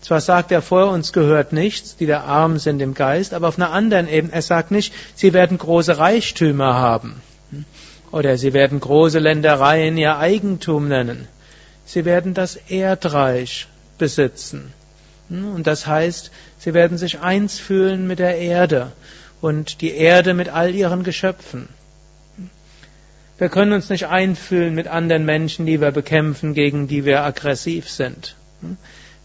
Zwar 0.00 0.20
sagt 0.20 0.52
er, 0.52 0.62
vor 0.62 0.90
uns 0.90 1.12
gehört 1.12 1.52
nichts, 1.52 1.96
die 1.96 2.06
da 2.06 2.22
arm 2.22 2.58
sind 2.58 2.80
im 2.80 2.94
Geist, 2.94 3.34
aber 3.34 3.48
auf 3.48 3.58
einer 3.58 3.70
anderen 3.70 4.08
Ebene, 4.08 4.32
er 4.32 4.42
sagt 4.42 4.70
nicht, 4.70 4.92
sie 5.14 5.32
werden 5.32 5.58
große 5.58 5.98
Reichtümer 5.98 6.74
haben. 6.74 7.20
Oder 8.10 8.38
sie 8.38 8.52
werden 8.52 8.80
große 8.80 9.18
Ländereien 9.18 9.96
ihr 9.96 10.18
Eigentum 10.18 10.88
nennen. 10.88 11.28
Sie 11.84 12.04
werden 12.04 12.34
das 12.34 12.56
Erdreich 12.56 13.68
besitzen. 13.98 14.72
Und 15.28 15.66
das 15.66 15.86
heißt, 15.86 16.30
sie 16.58 16.72
werden 16.72 16.96
sich 16.96 17.20
eins 17.20 17.58
fühlen 17.58 18.06
mit 18.06 18.18
der 18.18 18.38
Erde 18.38 18.92
und 19.40 19.82
die 19.82 19.92
Erde 19.92 20.32
mit 20.32 20.48
all 20.48 20.74
ihren 20.74 21.02
Geschöpfen. 21.02 21.68
Wir 23.36 23.48
können 23.48 23.72
uns 23.72 23.88
nicht 23.88 24.06
einfühlen 24.06 24.74
mit 24.74 24.88
anderen 24.88 25.24
Menschen, 25.24 25.66
die 25.66 25.80
wir 25.80 25.92
bekämpfen, 25.92 26.54
gegen 26.54 26.88
die 26.88 27.04
wir 27.04 27.22
aggressiv 27.22 27.88
sind. 27.88 28.34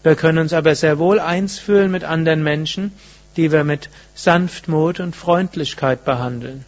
Wir 0.02 0.14
können 0.14 0.38
uns 0.38 0.52
aber 0.52 0.74
sehr 0.74 0.98
wohl 0.98 1.18
eins 1.18 1.58
fühlen 1.58 1.90
mit 1.90 2.04
anderen 2.04 2.42
Menschen, 2.42 2.92
die 3.36 3.50
wir 3.50 3.64
mit 3.64 3.88
Sanftmut 4.14 5.00
und 5.00 5.16
Freundlichkeit 5.16 6.04
behandeln. 6.04 6.64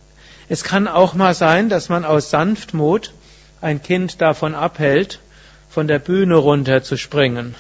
Es 0.49 0.63
kann 0.63 0.87
auch 0.87 1.15
mal 1.15 1.35
sein, 1.35 1.69
dass 1.69 1.89
man 1.89 2.05
aus 2.05 2.31
Sanftmut 2.31 3.13
ein 3.61 3.83
Kind 3.83 4.21
davon 4.21 4.55
abhält, 4.55 5.21
von 5.69 5.89
der 5.89 5.99
Bühne 5.99 6.37
runter 6.37 6.83
zu 6.83 6.97
springen 6.97 7.55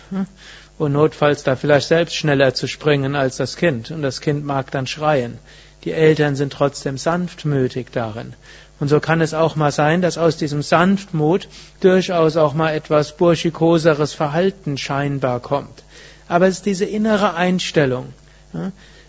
und 0.78 0.92
notfalls 0.92 1.42
da 1.42 1.56
vielleicht 1.56 1.88
selbst 1.88 2.14
schneller 2.14 2.54
zu 2.54 2.66
springen 2.66 3.14
als 3.14 3.36
das 3.36 3.56
Kind 3.56 3.90
und 3.90 4.02
das 4.02 4.20
Kind 4.20 4.44
mag 4.44 4.70
dann 4.70 4.86
schreien. 4.86 5.38
Die 5.84 5.92
Eltern 5.92 6.36
sind 6.36 6.52
trotzdem 6.52 6.98
sanftmütig 6.98 7.88
darin. 7.92 8.34
Und 8.78 8.88
so 8.88 9.00
kann 9.00 9.20
es 9.20 9.34
auch 9.34 9.56
mal 9.56 9.72
sein, 9.72 10.02
dass 10.02 10.18
aus 10.18 10.36
diesem 10.36 10.62
Sanftmut 10.62 11.48
durchaus 11.80 12.36
auch 12.36 12.54
mal 12.54 12.74
etwas 12.74 13.16
burschikoseres 13.16 14.12
Verhalten 14.12 14.76
scheinbar 14.76 15.40
kommt. 15.40 15.82
Aber 16.28 16.46
es 16.46 16.56
ist 16.56 16.66
diese 16.66 16.84
innere 16.84 17.34
Einstellung. 17.34 18.12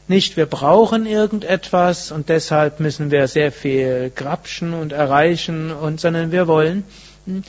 Nicht, 0.09 0.37
wir 0.37 0.45
brauchen 0.45 1.05
irgendetwas 1.05 2.11
und 2.11 2.29
deshalb 2.29 2.79
müssen 2.79 3.11
wir 3.11 3.27
sehr 3.27 3.51
viel 3.51 4.09
grapschen 4.15 4.73
und 4.73 4.93
erreichen, 4.93 5.71
und, 5.71 5.99
sondern 5.99 6.31
wir 6.31 6.47
wollen 6.47 6.85
hm, 7.25 7.43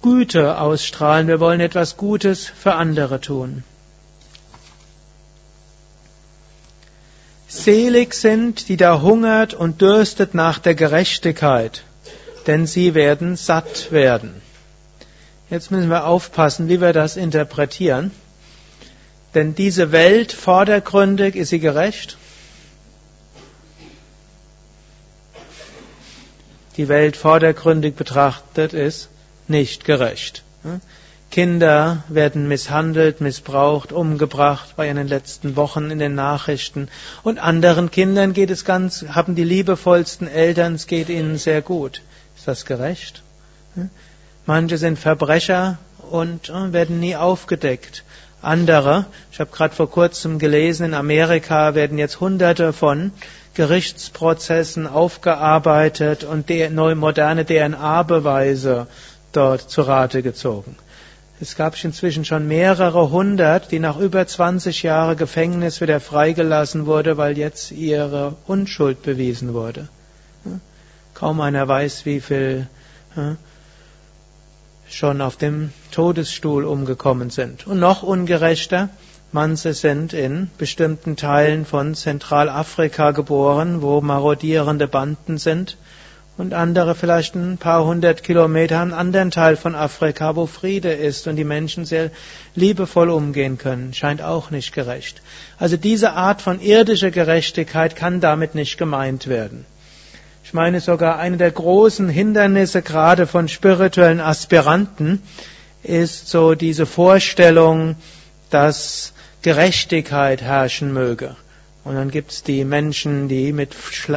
Güte 0.00 0.58
ausstrahlen, 0.58 1.26
wir 1.26 1.40
wollen 1.40 1.60
etwas 1.60 1.96
Gutes 1.96 2.46
für 2.46 2.74
andere 2.74 3.20
tun. 3.20 3.64
Selig 7.48 8.14
sind, 8.14 8.68
die 8.68 8.76
da 8.76 9.00
hungert 9.00 9.54
und 9.54 9.80
dürstet 9.80 10.34
nach 10.34 10.58
der 10.58 10.74
Gerechtigkeit, 10.74 11.82
denn 12.46 12.66
sie 12.66 12.94
werden 12.94 13.36
satt 13.36 13.90
werden. 13.90 14.42
Jetzt 15.50 15.70
müssen 15.70 15.88
wir 15.88 16.06
aufpassen, 16.06 16.68
wie 16.68 16.80
wir 16.80 16.92
das 16.92 17.16
interpretieren. 17.16 18.10
Denn 19.34 19.54
diese 19.54 19.92
Welt 19.92 20.32
vordergründig, 20.32 21.34
ist 21.34 21.48
sie 21.48 21.58
gerecht? 21.58 22.16
Die 26.76 26.88
Welt 26.88 27.16
vordergründig 27.16 27.94
betrachtet 27.94 28.72
ist 28.72 29.08
nicht 29.46 29.84
gerecht. 29.84 30.42
Kinder 31.30 32.04
werden 32.08 32.46
misshandelt, 32.48 33.20
missbraucht, 33.20 33.92
umgebracht 33.92 34.76
bei 34.76 34.88
in 34.88 34.96
den 34.96 35.08
letzten 35.08 35.56
Wochen 35.56 35.90
in 35.90 35.98
den 35.98 36.14
Nachrichten. 36.14 36.88
Und 37.22 37.38
anderen 37.38 37.90
Kindern 37.90 38.32
geht 38.32 38.50
es 38.50 38.64
ganz, 38.64 39.04
haben 39.08 39.34
die 39.34 39.44
liebevollsten 39.44 40.28
Eltern, 40.28 40.74
es 40.74 40.86
geht 40.86 41.08
ihnen 41.08 41.36
sehr 41.36 41.60
gut. 41.60 42.02
Ist 42.36 42.46
das 42.46 42.64
gerecht? 42.66 43.22
Manche 44.46 44.78
sind 44.78 44.98
Verbrecher 44.98 45.78
und 46.10 46.50
äh, 46.50 46.72
werden 46.72 47.00
nie 47.00 47.16
aufgedeckt. 47.16 48.04
Andere, 48.44 49.06
ich 49.32 49.40
habe 49.40 49.50
gerade 49.50 49.74
vor 49.74 49.90
kurzem 49.90 50.38
gelesen, 50.38 50.86
in 50.86 50.94
Amerika 50.94 51.74
werden 51.74 51.98
jetzt 51.98 52.20
Hunderte 52.20 52.72
von 52.72 53.12
Gerichtsprozessen 53.54 54.86
aufgearbeitet 54.86 56.24
und 56.24 56.48
neue 56.48 56.94
moderne 56.94 57.44
DNA-Beweise 57.44 58.86
dort 59.32 59.70
zu 59.70 59.82
Rate 59.82 60.22
gezogen. 60.22 60.76
Es 61.40 61.56
gab 61.56 61.82
inzwischen 61.82 62.24
schon 62.24 62.46
mehrere 62.46 63.10
hundert, 63.10 63.72
die 63.72 63.80
nach 63.80 63.98
über 63.98 64.26
20 64.26 64.82
Jahren 64.82 65.16
Gefängnis 65.16 65.80
wieder 65.80 66.00
freigelassen 66.00 66.86
wurde, 66.86 67.16
weil 67.16 67.36
jetzt 67.36 67.72
ihre 67.72 68.36
Unschuld 68.46 69.02
bewiesen 69.02 69.52
wurde. 69.52 69.88
Kaum 71.14 71.40
einer 71.40 71.66
weiß, 71.66 72.06
wie 72.06 72.20
viel 72.20 72.68
schon 74.94 75.20
auf 75.20 75.36
dem 75.36 75.72
Todesstuhl 75.90 76.64
umgekommen 76.64 77.30
sind. 77.30 77.66
Und 77.66 77.80
noch 77.80 78.02
ungerechter, 78.02 78.90
manche 79.32 79.74
sind 79.74 80.12
in 80.12 80.50
bestimmten 80.58 81.16
Teilen 81.16 81.64
von 81.64 81.94
Zentralafrika 81.94 83.10
geboren, 83.10 83.82
wo 83.82 84.00
marodierende 84.00 84.86
Banden 84.86 85.38
sind 85.38 85.76
und 86.36 86.52
andere 86.52 86.94
vielleicht 86.94 87.34
ein 87.36 87.58
paar 87.58 87.84
hundert 87.84 88.24
Kilometer 88.24 88.80
einen 88.80 88.92
anderen 88.92 89.30
Teil 89.30 89.56
von 89.56 89.74
Afrika, 89.74 90.34
wo 90.34 90.46
Friede 90.46 90.92
ist 90.92 91.26
und 91.28 91.36
die 91.36 91.44
Menschen 91.44 91.84
sehr 91.84 92.10
liebevoll 92.54 93.10
umgehen 93.10 93.56
können. 93.58 93.94
Scheint 93.94 94.20
auch 94.20 94.50
nicht 94.50 94.72
gerecht. 94.72 95.22
Also 95.58 95.76
diese 95.76 96.12
Art 96.12 96.42
von 96.42 96.60
irdischer 96.60 97.10
Gerechtigkeit 97.10 97.94
kann 97.94 98.20
damit 98.20 98.54
nicht 98.54 98.78
gemeint 98.78 99.28
werden. 99.28 99.64
Ich 100.44 100.52
meine 100.52 100.80
sogar, 100.80 101.18
eine 101.18 101.38
der 101.38 101.50
großen 101.50 102.06
Hindernisse 102.10 102.82
gerade 102.82 103.26
von 103.26 103.48
spirituellen 103.48 104.20
Aspiranten 104.20 105.22
ist 105.82 106.28
so 106.28 106.54
diese 106.54 106.84
Vorstellung, 106.84 107.96
dass 108.50 109.14
Gerechtigkeit 109.40 110.42
herrschen 110.42 110.92
möge. 110.92 111.34
Und 111.82 111.94
dann 111.94 112.10
gibt's 112.10 112.42
die 112.42 112.64
Menschen, 112.64 113.26
die 113.28 113.54
mit, 113.54 113.74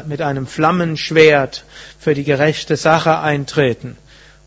mit 0.07 0.21
einem 0.21 0.47
Flammenschwert 0.47 1.63
für 1.97 2.13
die 2.13 2.25
gerechte 2.25 2.75
Sache 2.75 3.19
eintreten. 3.19 3.95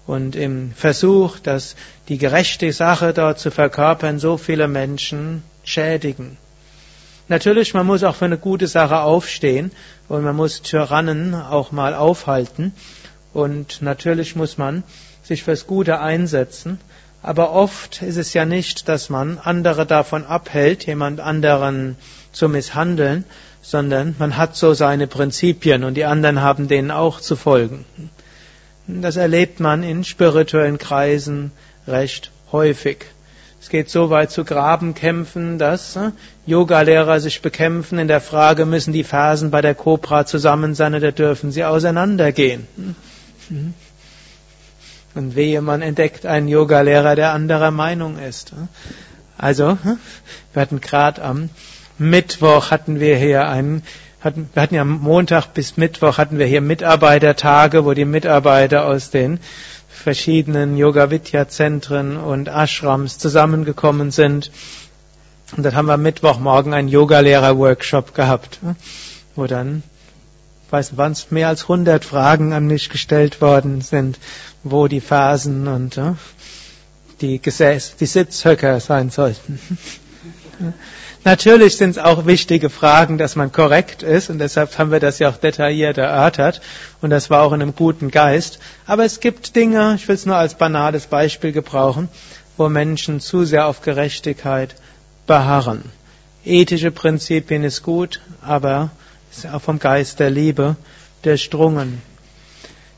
Und 0.07 0.37
im 0.37 0.73
Versuch, 0.77 1.39
dass 1.39 1.77
die 2.09 2.19
gerechte 2.19 2.73
Sache 2.75 3.15
dort 3.15 3.39
zu 3.39 3.51
verkörpern, 3.51 4.19
so 4.19 4.37
viele 4.37 4.69
Menschen 4.69 5.43
schädigen. 5.65 6.37
Natürlich, 7.29 7.73
man 7.75 7.87
muss 7.87 8.05
auch 8.05 8.17
für 8.17 8.25
eine 8.27 8.39
gute 8.39 8.67
Sache 8.67 9.01
aufstehen 9.01 9.71
und 10.11 10.25
man 10.25 10.35
muss 10.35 10.63
Tyrannen 10.63 11.35
auch 11.35 11.71
mal 11.71 11.95
aufhalten. 11.95 12.73
Und 13.33 13.81
natürlich 13.81 14.35
muss 14.35 14.59
man 14.59 14.83
sich 15.23 15.45
fürs 15.45 15.69
Gute 15.69 16.01
einsetzen. 16.01 16.81
Aber 17.23 17.53
oft 17.53 18.03
ist 18.03 18.17
es 18.17 18.35
ja 18.35 18.45
nicht, 18.45 18.89
dass 18.89 19.09
man 19.09 19.39
andere 19.39 19.87
davon 19.87 20.25
abhält, 20.25 20.85
jemand 20.85 21.21
anderen 21.21 21.97
zu 22.33 22.49
misshandeln, 22.49 23.25
sondern 23.63 24.17
man 24.19 24.37
hat 24.37 24.57
so 24.57 24.75
seine 24.75 25.07
Prinzipien 25.07 25.85
und 25.85 25.95
die 25.95 26.07
anderen 26.07 26.41
haben 26.43 26.67
denen 26.67 26.91
auch 26.91 27.21
zu 27.21 27.37
folgen. 27.37 27.85
Das 28.89 29.15
erlebt 29.15 29.61
man 29.61 29.85
in 29.85 30.03
spirituellen 30.03 30.79
Kreisen 30.79 31.53
recht 31.87 32.33
häufig. 32.51 33.05
Es 33.61 33.69
geht 33.69 33.91
so 33.91 34.09
weit 34.09 34.31
zu 34.31 34.45
Grabenkämpfen, 34.45 35.59
dass 35.59 35.95
äh, 35.97 36.13
Yogalehrer 36.47 37.21
sich 37.21 37.43
bekämpfen 37.43 37.99
in 37.99 38.09
der 38.09 38.23
Frage, 38.23 38.65
müssen 38.65 38.93
die 38.93 39.05
Fersen 39.05 39.51
bei 39.51 39.61
der 39.61 39.75
Kobra 39.75 40.25
zusammen 40.25 40.75
sein 40.75 40.95
oder 40.95 41.13
dürfen 41.13 41.53
sie 41.53 41.65
auseinandergehen. 41.65 42.67
Und 45.15 45.37
wehe, 45.37 45.61
man 45.61 45.83
entdeckt 45.83 46.25
einen 46.25 46.49
Yogalehrer, 46.49 47.17
der 47.17 47.33
anderer 47.33 47.71
Meinung 47.71 48.19
ist. 48.19 48.53
Also, 49.37 49.77
wir 50.53 50.63
hatten 50.63 50.81
gerade 50.81 51.23
am 51.23 51.51
Mittwoch 51.99 52.71
hatten 52.71 52.99
wir 52.99 53.17
hier 53.17 53.47
einen, 53.47 53.83
hatten, 54.21 54.49
wir 54.53 54.63
hatten 54.63 54.75
ja 54.75 54.85
Montag 54.85 55.55
bis 55.55 55.77
Mittwoch 55.77 56.19
hatten 56.19 56.39
wir 56.39 56.47
hier 56.47 56.61
Mitarbeitertage, 56.61 57.85
wo 57.85 57.95
die 57.95 58.05
Mitarbeiter 58.05 58.87
aus 58.87 59.11
den 59.11 59.41
verschiedenen 59.89 60.77
Yoga 60.77 61.11
Vidya 61.11 61.49
Zentren 61.49 62.17
und 62.17 62.49
Ashrams 62.49 63.19
zusammengekommen 63.19 64.11
sind. 64.11 64.51
Und 65.57 65.65
dann 65.65 65.75
haben 65.75 65.87
wir 65.87 65.97
Mittwochmorgen 65.97 66.75
einen 66.75 66.89
Yogalehrer 66.89 67.59
Workshop 67.59 68.15
gehabt, 68.15 68.61
wo 69.35 69.47
dann 69.47 69.83
weiß 70.71 70.93
nicht, 70.93 70.99
wann 70.99 71.13
es 71.13 71.31
mehr 71.31 71.49
als 71.49 71.63
100 71.63 72.05
Fragen 72.05 72.53
an 72.53 72.67
mich 72.67 72.91
gestellt 72.91 73.41
worden 73.41 73.81
sind, 73.81 74.19
wo 74.63 74.87
die 74.87 75.01
Fersen 75.01 75.67
und 75.67 75.97
äh, 75.97 76.13
die 77.21 77.41
Gesäß, 77.41 77.97
die 77.97 78.07
Sitzhöcker 78.07 78.81
sein 78.81 79.11
sollten. 79.11 79.59
Natürlich 81.23 81.77
sind 81.77 81.91
es 81.91 81.99
auch 81.99 82.25
wichtige 82.25 82.71
Fragen, 82.71 83.19
dass 83.19 83.37
man 83.37 83.53
korrekt 83.53 84.03
ist 84.03 84.31
und 84.31 84.39
deshalb 84.39 84.79
haben 84.79 84.91
wir 84.91 85.01
das 85.01 85.19
ja 85.19 85.29
auch 85.29 85.37
detailliert 85.37 85.99
erörtert 85.99 86.63
und 87.03 87.11
das 87.11 87.29
war 87.29 87.43
auch 87.43 87.53
in 87.53 87.61
einem 87.61 87.75
guten 87.75 88.11
Geist. 88.11 88.59
Aber 88.87 89.05
es 89.05 89.21
gibt 89.21 89.55
Dinge, 89.55 89.95
ich 89.97 90.09
will 90.09 90.15
es 90.15 90.25
nur 90.25 90.37
als 90.37 90.55
banales 90.55 91.07
Beispiel 91.07 91.53
gebrauchen, 91.53 92.09
wo 92.57 92.71
Menschen 92.71 93.21
zu 93.21 93.45
sehr 93.45 93.67
auf 93.67 93.83
Gerechtigkeit 93.83 94.75
beharren. 95.27 95.85
Ethische 96.43 96.91
Prinzipien 96.91 97.65
ist 97.65 97.83
gut, 97.83 98.21
aber 98.41 98.91
ist 99.31 99.47
auch 99.47 99.61
vom 99.61 99.79
Geist 99.79 100.21
der 100.21 100.31
Liebe 100.31 100.77
durchdrungen. 101.21 102.01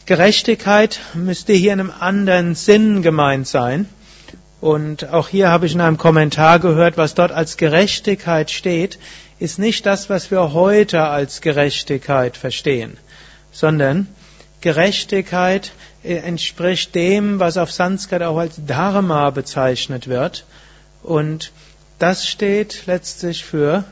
Gerechtigkeit 0.06 1.00
müsste 1.14 1.52
hier 1.54 1.72
in 1.72 1.80
einem 1.80 1.92
anderen 1.98 2.54
Sinn 2.54 3.02
gemeint 3.02 3.48
sein. 3.48 3.88
Und 4.62 5.08
auch 5.08 5.26
hier 5.26 5.48
habe 5.48 5.66
ich 5.66 5.74
in 5.74 5.80
einem 5.80 5.98
Kommentar 5.98 6.60
gehört, 6.60 6.96
was 6.96 7.14
dort 7.14 7.32
als 7.32 7.56
Gerechtigkeit 7.56 8.48
steht, 8.48 8.96
ist 9.40 9.58
nicht 9.58 9.86
das, 9.86 10.08
was 10.08 10.30
wir 10.30 10.52
heute 10.52 11.02
als 11.02 11.40
Gerechtigkeit 11.40 12.36
verstehen, 12.36 12.96
sondern 13.50 14.06
Gerechtigkeit 14.60 15.72
äh, 16.04 16.14
entspricht 16.14 16.94
dem, 16.94 17.40
was 17.40 17.56
auf 17.56 17.72
Sanskrit 17.72 18.22
auch 18.22 18.38
als 18.38 18.64
Dharma 18.64 19.30
bezeichnet 19.30 20.06
wird. 20.06 20.44
Und 21.02 21.50
das 21.98 22.28
steht 22.28 22.86
letztlich 22.86 23.44
für 23.44 23.82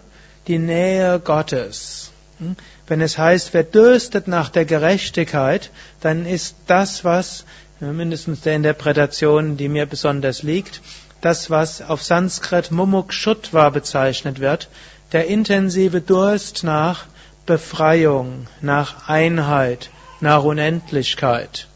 die 0.46 0.60
Nähe 0.60 1.18
Gottes. 1.18 2.12
Hm? 2.38 2.54
Wenn 2.86 3.00
es 3.00 3.18
heißt, 3.18 3.54
wer 3.54 3.64
dürstet 3.64 4.28
nach 4.28 4.50
der 4.50 4.66
Gerechtigkeit, 4.66 5.70
dann 6.00 6.26
ist 6.26 6.54
das, 6.68 7.04
was 7.04 7.44
mindestens 7.80 8.42
der 8.42 8.56
Interpretation, 8.56 9.56
die 9.56 9.68
mir 9.68 9.86
besonders 9.86 10.42
liegt, 10.42 10.80
das, 11.20 11.50
was 11.50 11.82
auf 11.82 12.02
Sanskrit 12.02 12.70
Mumukshutva 12.70 13.70
bezeichnet 13.70 14.40
wird, 14.40 14.68
der 15.12 15.26
intensive 15.26 16.00
Durst 16.00 16.64
nach 16.64 17.06
Befreiung, 17.46 18.46
nach 18.60 19.08
Einheit, 19.08 19.90
nach 20.20 20.44
Unendlichkeit. 20.44 21.66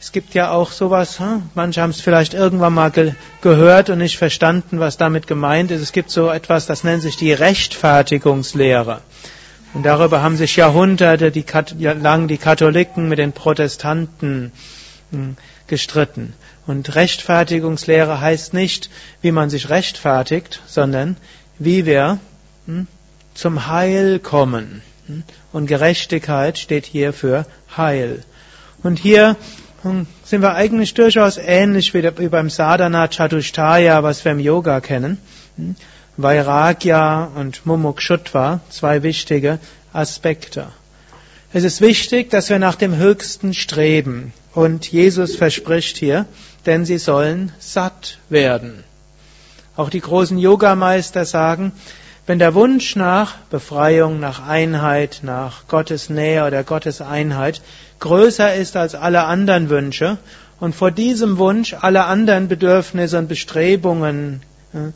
Es 0.00 0.12
gibt 0.12 0.32
ja 0.32 0.50
auch 0.50 0.72
sowas, 0.72 1.20
hm? 1.20 1.42
manche 1.54 1.82
haben 1.82 1.90
es 1.90 2.00
vielleicht 2.00 2.32
irgendwann 2.32 2.72
mal 2.72 2.90
ge 2.90 3.12
gehört 3.42 3.90
und 3.90 3.98
nicht 3.98 4.16
verstanden, 4.16 4.80
was 4.80 4.96
damit 4.96 5.26
gemeint 5.26 5.70
ist. 5.70 5.82
Es 5.82 5.92
gibt 5.92 6.10
so 6.10 6.30
etwas, 6.30 6.64
das 6.64 6.84
nennt 6.84 7.02
sich 7.02 7.18
die 7.18 7.34
Rechtfertigungslehre. 7.34 9.02
Und 9.72 9.84
darüber 9.84 10.22
haben 10.22 10.36
sich 10.36 10.56
Jahrhunderte 10.56 11.30
die, 11.30 11.44
lang 11.78 12.28
die 12.28 12.38
Katholiken 12.38 13.08
mit 13.08 13.18
den 13.18 13.32
Protestanten 13.32 14.52
hm, 15.10 15.36
gestritten. 15.68 16.34
Und 16.66 16.94
Rechtfertigungslehre 16.94 18.20
heißt 18.20 18.52
nicht, 18.52 18.90
wie 19.22 19.32
man 19.32 19.48
sich 19.48 19.70
rechtfertigt, 19.70 20.60
sondern 20.66 21.16
wie 21.58 21.86
wir 21.86 22.18
hm, 22.66 22.88
zum 23.34 23.68
Heil 23.68 24.18
kommen. 24.18 24.82
Hm. 25.06 25.22
Und 25.52 25.66
Gerechtigkeit 25.66 26.58
steht 26.58 26.86
hier 26.86 27.12
für 27.12 27.46
Heil. 27.76 28.24
Und 28.82 28.98
hier 28.98 29.36
sind 30.24 30.42
wir 30.42 30.54
eigentlich 30.54 30.94
durchaus 30.94 31.38
ähnlich 31.38 31.94
wie 31.94 32.28
beim 32.28 32.50
Sadhana 32.50 33.08
Chatushtaya, 33.08 34.02
was 34.02 34.24
wir 34.24 34.32
im 34.32 34.40
Yoga 34.40 34.80
kennen. 34.80 35.18
Vairagya 36.16 37.30
und 37.36 37.64
Mumukshutva, 37.66 38.60
zwei 38.68 39.02
wichtige 39.02 39.58
Aspekte. 39.92 40.68
Es 41.52 41.64
ist 41.64 41.80
wichtig, 41.80 42.30
dass 42.30 42.48
wir 42.48 42.58
nach 42.58 42.76
dem 42.76 42.96
Höchsten 42.96 43.54
streben. 43.54 44.32
Und 44.54 44.90
Jesus 44.90 45.36
verspricht 45.36 45.96
hier, 45.96 46.26
denn 46.66 46.84
sie 46.84 46.98
sollen 46.98 47.52
satt 47.58 48.18
werden. 48.28 48.84
Auch 49.76 49.90
die 49.90 50.00
großen 50.00 50.38
Yogameister 50.38 51.24
sagen, 51.24 51.72
wenn 52.26 52.38
der 52.38 52.54
Wunsch 52.54 52.96
nach 52.96 53.36
Befreiung, 53.50 54.20
nach 54.20 54.46
Einheit, 54.46 55.20
nach 55.22 55.66
Gottes 55.68 56.10
Nähe 56.10 56.46
oder 56.46 56.62
Gottes 56.62 57.00
Einheit 57.00 57.62
größer 57.98 58.54
ist 58.54 58.76
als 58.76 58.94
alle 58.94 59.24
anderen 59.24 59.68
Wünsche 59.70 60.18
und 60.60 60.74
vor 60.74 60.90
diesem 60.90 61.38
Wunsch 61.38 61.74
alle 61.80 62.04
anderen 62.04 62.46
Bedürfnisse 62.46 63.18
und 63.18 63.28
Bestrebungen 63.28 64.42
äh, 64.72 64.92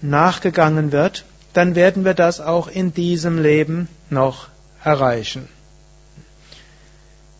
nachgegangen 0.00 0.92
wird, 0.92 1.24
dann 1.52 1.74
werden 1.74 2.04
wir 2.04 2.14
das 2.14 2.40
auch 2.40 2.68
in 2.68 2.92
diesem 2.92 3.42
Leben 3.42 3.88
noch 4.10 4.48
erreichen. 4.84 5.48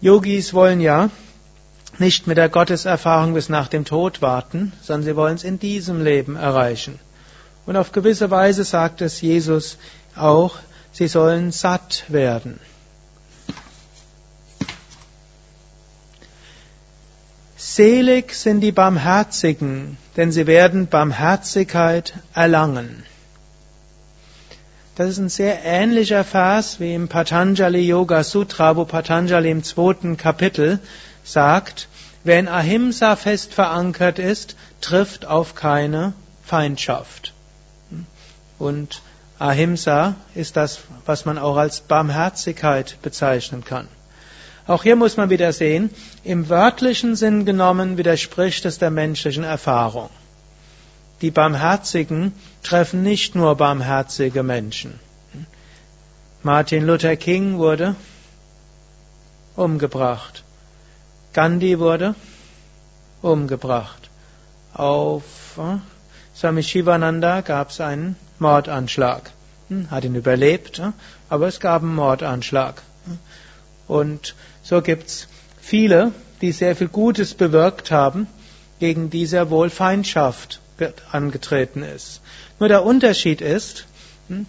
Yogis 0.01 0.55
wollen 0.55 0.81
ja 0.81 1.11
nicht 1.99 2.27
mit 2.27 2.37
der 2.37 2.49
Gotteserfahrung 2.49 3.35
bis 3.35 3.49
nach 3.49 3.68
dem 3.68 3.85
Tod 3.85 4.23
warten, 4.23 4.73
sondern 4.83 5.05
sie 5.05 5.16
wollen 5.16 5.35
es 5.35 5.44
in 5.44 5.59
diesem 5.59 6.03
Leben 6.03 6.37
erreichen. 6.37 6.99
Und 7.66 7.77
auf 7.77 7.92
gewisse 7.92 8.31
Weise 8.31 8.64
sagt 8.64 9.03
es 9.03 9.21
Jesus 9.21 9.79
auch, 10.16 10.57
sie 10.92 11.09
sollen 11.09 11.53
satt 11.53 12.05
werden. 12.09 12.61
Selig 17.79 18.35
sind 18.35 18.61
die 18.61 18.73
Barmherzigen, 18.73 19.99
denn 20.17 20.33
sie 20.33 20.49
werden 20.49 20.88
Barmherzigkeit 20.88 22.12
erlangen. 22.35 23.05
Das 24.97 25.11
ist 25.11 25.19
ein 25.19 25.29
sehr 25.29 25.64
ähnlicher 25.64 26.25
Vers 26.25 26.81
wie 26.81 26.93
im 26.93 27.07
Patanjali 27.07 27.87
Yoga 27.87 28.25
Sutra, 28.25 28.75
wo 28.75 28.85
Patanjali 28.85 29.49
im 29.49 29.62
zweiten 29.62 30.17
Kapitel 30.17 30.81
sagt, 31.23 31.87
wer 32.25 32.41
in 32.41 32.49
Ahimsa 32.49 33.14
fest 33.14 33.55
verankert 33.55 34.19
ist, 34.19 34.57
trifft 34.81 35.25
auf 35.25 35.55
keine 35.55 36.14
Feindschaft. 36.43 37.33
Und 38.59 39.03
Ahimsa 39.38 40.17
ist 40.35 40.57
das, 40.57 40.81
was 41.07 41.27
man 41.27 41.38
auch 41.38 41.57
als 41.57 41.83
Barmherzigkeit 41.83 42.97
bezeichnen 43.03 43.64
kann. 43.64 43.87
Auch 44.68 44.83
hier 44.83 44.96
muss 44.96 45.16
man 45.16 45.31
wieder 45.31 45.52
sehen, 45.52 45.90
im 46.24 46.50
wörtlichen 46.50 47.16
Sinn 47.16 47.46
genommen 47.46 47.96
widerspricht 47.96 48.66
es 48.66 48.78
der 48.78 48.90
menschlichen 48.90 49.42
Erfahrung. 49.42 50.11
Die 51.22 51.31
Barmherzigen 51.31 52.35
treffen 52.62 53.02
nicht 53.02 53.35
nur 53.35 53.57
barmherzige 53.57 54.42
Menschen. 54.42 55.00
Martin 56.42 56.87
Luther 56.87 57.16
King 57.16 57.57
wurde 57.57 57.96
umgebracht. 59.57 60.44
Gandhi 61.33 61.78
wurde 61.78 62.14
umgebracht. 63.22 64.11
Auf 64.74 65.59
äh, 65.59 65.78
Swami 66.37 66.62
Shivananda 66.62 67.40
gab 67.40 67.70
es 67.70 67.81
einen 67.81 68.16
Mordanschlag. 68.38 69.31
Hm, 69.68 69.90
hat 69.90 70.04
ihn 70.04 70.14
überlebt, 70.14 70.78
äh, 70.78 70.92
aber 71.31 71.48
es 71.48 71.59
gab 71.59 71.83
einen 71.83 71.94
Mordanschlag. 71.94 72.83
Und 73.88 74.35
so 74.68 74.83
gibt's 74.83 75.28
viele, 75.62 76.12
die 76.42 76.52
sehr 76.52 76.76
viel 76.76 76.88
Gutes 76.88 77.33
bewirkt 77.33 77.90
haben, 77.90 78.26
gegen 78.81 79.09
die 79.09 79.24
sehr 79.24 79.48
wohl 79.48 79.70
Feindschaft 79.70 80.61
angetreten 81.11 81.83
ist. 81.83 82.20
Nur 82.61 82.68
der 82.68 82.85
Unterschied 82.85 83.40
ist, 83.40 83.87
hm, 84.28 84.44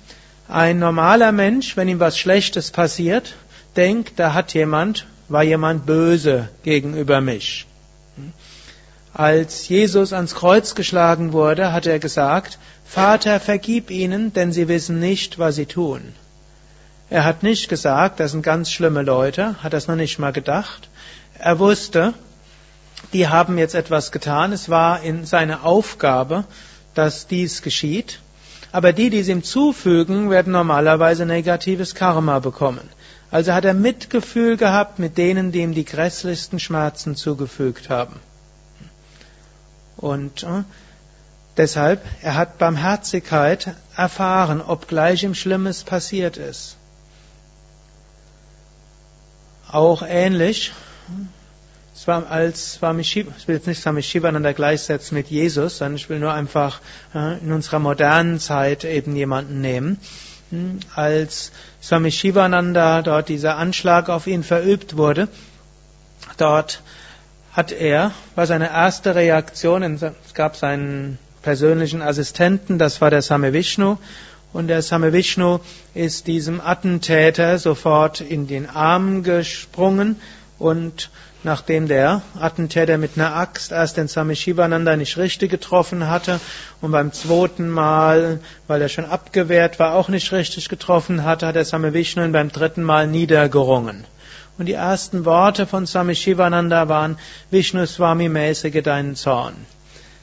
ein 0.50 0.78
normaler 0.78 1.32
Mensch, 1.32 1.78
wenn 1.78 1.88
ihm 1.88 2.02
was 2.02 2.18
Schlechtes 2.18 2.72
passiert, 2.72 3.36
denkt, 3.78 4.14
da 4.18 4.34
hat 4.34 4.54
jemand, 4.54 5.06
war 5.30 5.44
jemand 5.44 5.86
böse 5.86 6.50
gegenüber 6.64 7.22
mich. 7.22 7.66
Hm. 8.18 8.34
Als 9.14 9.70
Jesus 9.70 10.12
ans 10.12 10.36
Kreuz 10.36 10.76
geschlagen 10.76 11.32
wurde, 11.32 11.72
hat 11.72 11.88
er 11.88 12.00
gesagt, 12.00 12.60
Vater, 12.84 13.40
vergib 13.40 13.90
ihnen, 13.90 14.34
denn 14.34 14.52
sie 14.52 14.68
wissen 14.68 15.00
nicht, 15.00 15.40
was 15.40 15.56
sie 15.56 15.66
tun. 15.66 16.14
Er 17.10 17.26
hat 17.26 17.42
nicht 17.42 17.70
gesagt, 17.70 18.20
das 18.20 18.32
sind 18.32 18.44
ganz 18.44 18.72
schlimme 18.72 19.02
Leute, 19.02 19.62
hat 19.64 19.74
das 19.74 19.88
noch 19.88 19.96
nicht 19.96 20.20
mal 20.20 20.32
gedacht. 20.32 20.90
Er 21.40 21.58
wusste, 21.58 22.14
die 23.14 23.28
haben 23.28 23.58
jetzt 23.58 23.74
etwas 23.74 24.12
getan, 24.12 24.54
es 24.54 24.70
war 24.70 25.02
in 25.02 25.26
seine 25.26 25.64
Aufgabe, 25.64 26.44
dass 26.94 27.28
dies 27.28 27.62
geschieht. 27.62 28.20
Aber 28.72 28.94
die, 28.94 29.10
die 29.10 29.20
es 29.20 29.28
ihm 29.28 29.44
zufügen, 29.44 30.30
werden 30.30 30.54
normalerweise 30.54 31.26
negatives 31.26 31.96
Karma 31.96 32.38
bekommen. 32.38 32.88
Also 33.32 33.54
hat 33.54 33.66
er 33.66 33.74
Mitgefühl 33.74 34.58
gehabt 34.58 35.00
mit 35.00 35.18
denen, 35.18 35.52
die 35.52 35.62
ihm 35.62 35.74
die 35.74 35.86
grässlichsten 35.86 36.60
Schmerzen 36.60 37.16
zugefügt 37.16 37.90
haben. 37.90 38.20
Und 39.98 40.44
äh, 40.44 40.64
deshalb, 41.58 42.02
er 42.22 42.36
hat 42.36 42.60
Barmherzigkeit 42.60 43.74
erfahren, 43.96 44.62
obgleich 44.62 45.24
ihm 45.24 45.34
Schlimmes 45.34 45.84
passiert 45.84 46.38
ist. 46.38 46.79
Auch 49.72 50.02
ähnlich, 50.02 50.72
als 52.08 52.74
Swami 52.74 53.04
Shiva, 53.04 53.32
ich 53.38 53.48
will 53.48 53.56
jetzt 53.56 53.68
nicht 53.68 53.82
Swami 53.82 54.02
Shivananda 54.02 54.54
gleichsetzen 54.54 55.16
mit 55.16 55.28
Jesus, 55.28 55.78
sondern 55.78 55.96
ich 55.96 56.10
will 56.10 56.20
nur 56.20 56.34
einfach 56.34 56.80
äh, 57.14 57.38
in 57.40 57.52
unserer 57.52 57.80
modernen 57.80 58.40
Zeit 58.40 58.84
eben 58.84 59.16
jemanden 59.16 59.62
nehmen. 59.62 60.00
hm, 60.50 60.80
als 60.96 61.52
Swami 61.84 62.12
Shivananda 62.12 63.02
dort 63.04 63.30
dieser 63.30 63.58
Anschlag 63.58 64.10
auf 64.10 64.28
ihn 64.28 64.44
verübt 64.44 64.98
wurde, 64.98 65.28
dort 66.38 66.82
hat 67.52 67.72
er, 67.72 68.12
war 68.36 68.48
seine 68.48 68.70
erste 68.70 69.14
Reaktion, 69.14 69.84
es 69.84 70.34
gab 70.34 70.56
seinen 70.56 71.20
persönlichen 71.42 72.02
Assistenten, 72.02 72.80
das 72.80 73.02
war 73.02 73.10
der 73.10 73.22
Same 73.22 73.54
Vishnu, 73.54 73.98
und 74.54 74.68
der 74.68 74.82
Same 74.82 75.14
Vishnu 75.14 75.60
ist 75.94 76.28
diesem 76.28 76.62
Attentäter 76.62 77.60
sofort 77.60 78.22
in 78.22 78.48
den 78.48 78.70
Arm 78.70 79.24
gesprungen 79.24 80.16
und 80.58 81.10
nachdem 81.44 81.88
der 81.88 82.22
Attentäter 82.40 82.98
mit 82.98 83.12
einer 83.16 83.36
Axt 83.36 83.72
erst 83.72 83.98
den 83.98 84.08
Same 84.08 84.36
Shivananda 84.36 84.96
nicht 84.96 85.18
richtig 85.18 85.52
getroffen 85.52 86.10
hatte 86.10 86.40
und 86.82 86.92
beim 86.92 87.14
zweiten 87.14 87.70
Mal, 87.70 88.40
weil 88.68 88.82
er 88.82 88.90
schon 88.90 89.06
abgewehrt 89.06 89.80
war, 89.80 89.94
auch 89.94 90.10
nicht 90.10 90.32
richtig 90.32 90.68
getroffen 90.68 91.24
hatte, 91.24 91.48
hat 91.48 91.56
der 91.56 91.66
Same 91.66 91.94
Vishnu 91.94 92.24
ihn 92.24 92.32
beim 92.32 92.52
dritten 92.52 92.84
Mal 92.84 93.08
niedergerungen. 93.08 94.06
Und 94.58 94.66
die 94.66 94.74
ersten 94.74 95.24
Worte 95.24 95.66
von 95.66 95.86
Same 95.86 96.16
Shivananda 96.16 96.90
waren, 96.90 97.18
Vishnu 97.50 97.86
Swami 97.86 98.28
mäßige 98.28 98.84
deinen 98.84 99.16
Zorn. 99.16 99.56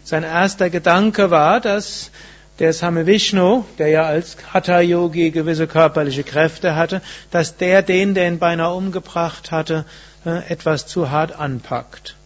Sein 0.04 0.24
erster 0.24 0.68
Gedanke 0.68 1.30
war, 1.30 1.60
dass 1.60 2.10
der 2.58 2.72
Same 2.72 3.06
Vishnu, 3.06 3.64
der 3.78 3.88
ja 3.88 4.04
als 4.04 4.36
Hatha 4.52 4.80
Yogi 4.80 5.30
gewisse 5.30 5.66
körperliche 5.66 6.24
Kräfte 6.24 6.74
hatte, 6.74 7.02
dass 7.30 7.56
der 7.56 7.82
den, 7.82 8.14
der 8.14 8.28
ihn 8.28 8.38
beinahe 8.38 8.74
umgebracht 8.74 9.50
hatte, 9.50 9.84
äh, 10.24 10.50
etwas 10.50 10.86
zu 10.86 11.10
hart 11.10 11.32
anpackt. 11.38 12.16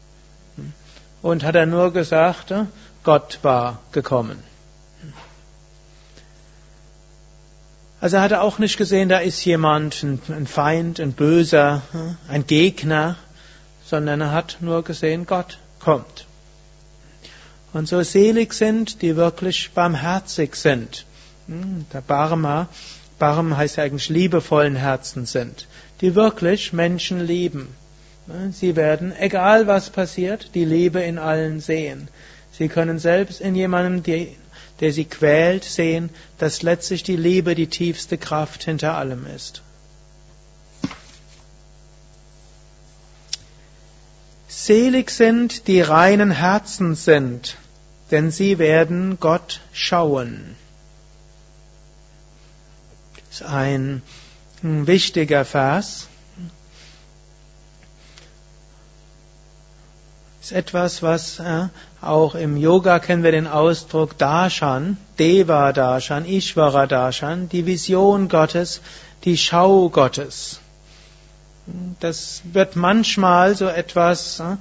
Und 1.23 1.45
hat 1.45 1.57
er 1.57 1.66
nur 1.66 1.93
gesagt, 1.93 2.51
äh, 2.51 2.64
Gott 3.03 3.40
war 3.43 3.81
gekommen. 3.93 4.43
Also 8.01 8.16
er 8.16 8.23
hatte 8.23 8.40
auch 8.40 8.59
nicht 8.59 8.79
gesehen, 8.79 9.11
da 9.11 9.19
ist 9.19 9.45
jemand, 9.45 10.03
ein 10.03 10.47
Feind, 10.47 11.01
ein 11.01 11.12
Böser, 11.12 11.83
äh, 11.93 12.33
ein 12.33 12.47
Gegner, 12.47 13.16
sondern 13.85 14.21
er 14.21 14.31
hat 14.31 14.59
nur 14.61 14.85
gesehen, 14.85 15.27
Gott 15.27 15.59
kommt 15.81 16.27
und 17.72 17.88
so 17.88 18.02
selig 18.02 18.52
sind, 18.52 19.02
die 19.02 19.16
wirklich 19.16 19.70
barmherzig 19.72 20.56
sind. 20.56 21.04
Hm, 21.46 21.87
der 21.92 22.00
Barma, 22.00 22.68
Barm 23.18 23.56
heißt 23.56 23.76
ja 23.76 23.85
eigentlich 23.85 24.09
liebevollen 24.09 24.76
Herzen 24.76 25.26
sind, 25.26 25.66
die 26.00 26.14
wirklich 26.14 26.72
Menschen 26.72 27.20
lieben. 27.20 27.68
Hm, 28.26 28.52
sie 28.52 28.76
werden, 28.76 29.12
egal 29.18 29.66
was 29.66 29.90
passiert, 29.90 30.54
die 30.54 30.64
Liebe 30.64 31.00
in 31.00 31.18
allen 31.18 31.61
sehen. 31.61 32.09
Sie 32.52 32.68
können 32.68 32.98
selbst 32.98 33.40
in 33.40 33.54
jemandem, 33.54 34.02
der 34.80 34.92
sie 34.92 35.04
quält, 35.04 35.64
sehen, 35.64 36.11
dass 36.38 36.62
letztlich 36.62 37.02
die 37.02 37.16
Liebe 37.16 37.54
die 37.54 37.68
tiefste 37.68 38.18
Kraft 38.18 38.64
hinter 38.64 38.96
allem 38.96 39.26
ist. 39.26 39.62
Selig 44.62 45.11
sind, 45.11 45.68
die 45.68 45.81
reinen 45.81 46.31
Herzen 46.31 46.94
sind, 46.94 47.57
denn 48.11 48.31
sie 48.31 48.59
werden 48.59 49.18
Gott 49.18 49.61
schauen. 49.73 50.55
Das 53.14 53.40
ist 53.40 53.46
ein 53.46 54.03
wichtiger 54.61 55.46
Vers. 55.46 56.09
Das 60.40 60.51
ist 60.51 60.53
etwas, 60.53 61.03
was 61.03 61.38
äh, 61.38 61.68
auch 62.03 62.35
im 62.35 62.59
Yoga 62.59 62.99
kennen 62.99 63.23
wir 63.23 63.33
den 63.33 63.46
Ausdruck 63.46 64.18
Darshan, 64.18 64.99
Deva 65.18 65.73
Darshan, 65.73 66.27
Ishvara 66.27 66.87
Darshan, 66.87 67.49
die 67.49 67.64
Vision 67.64 68.29
Gottes, 68.29 68.83
die 69.25 69.38
Schau 69.38 69.88
Gottes. 69.88 70.61
Das 72.00 72.42
wird 72.52 72.76
manchmal 72.76 73.54
so 73.54 73.66
etwas 73.66 74.40
äh, 74.40 74.56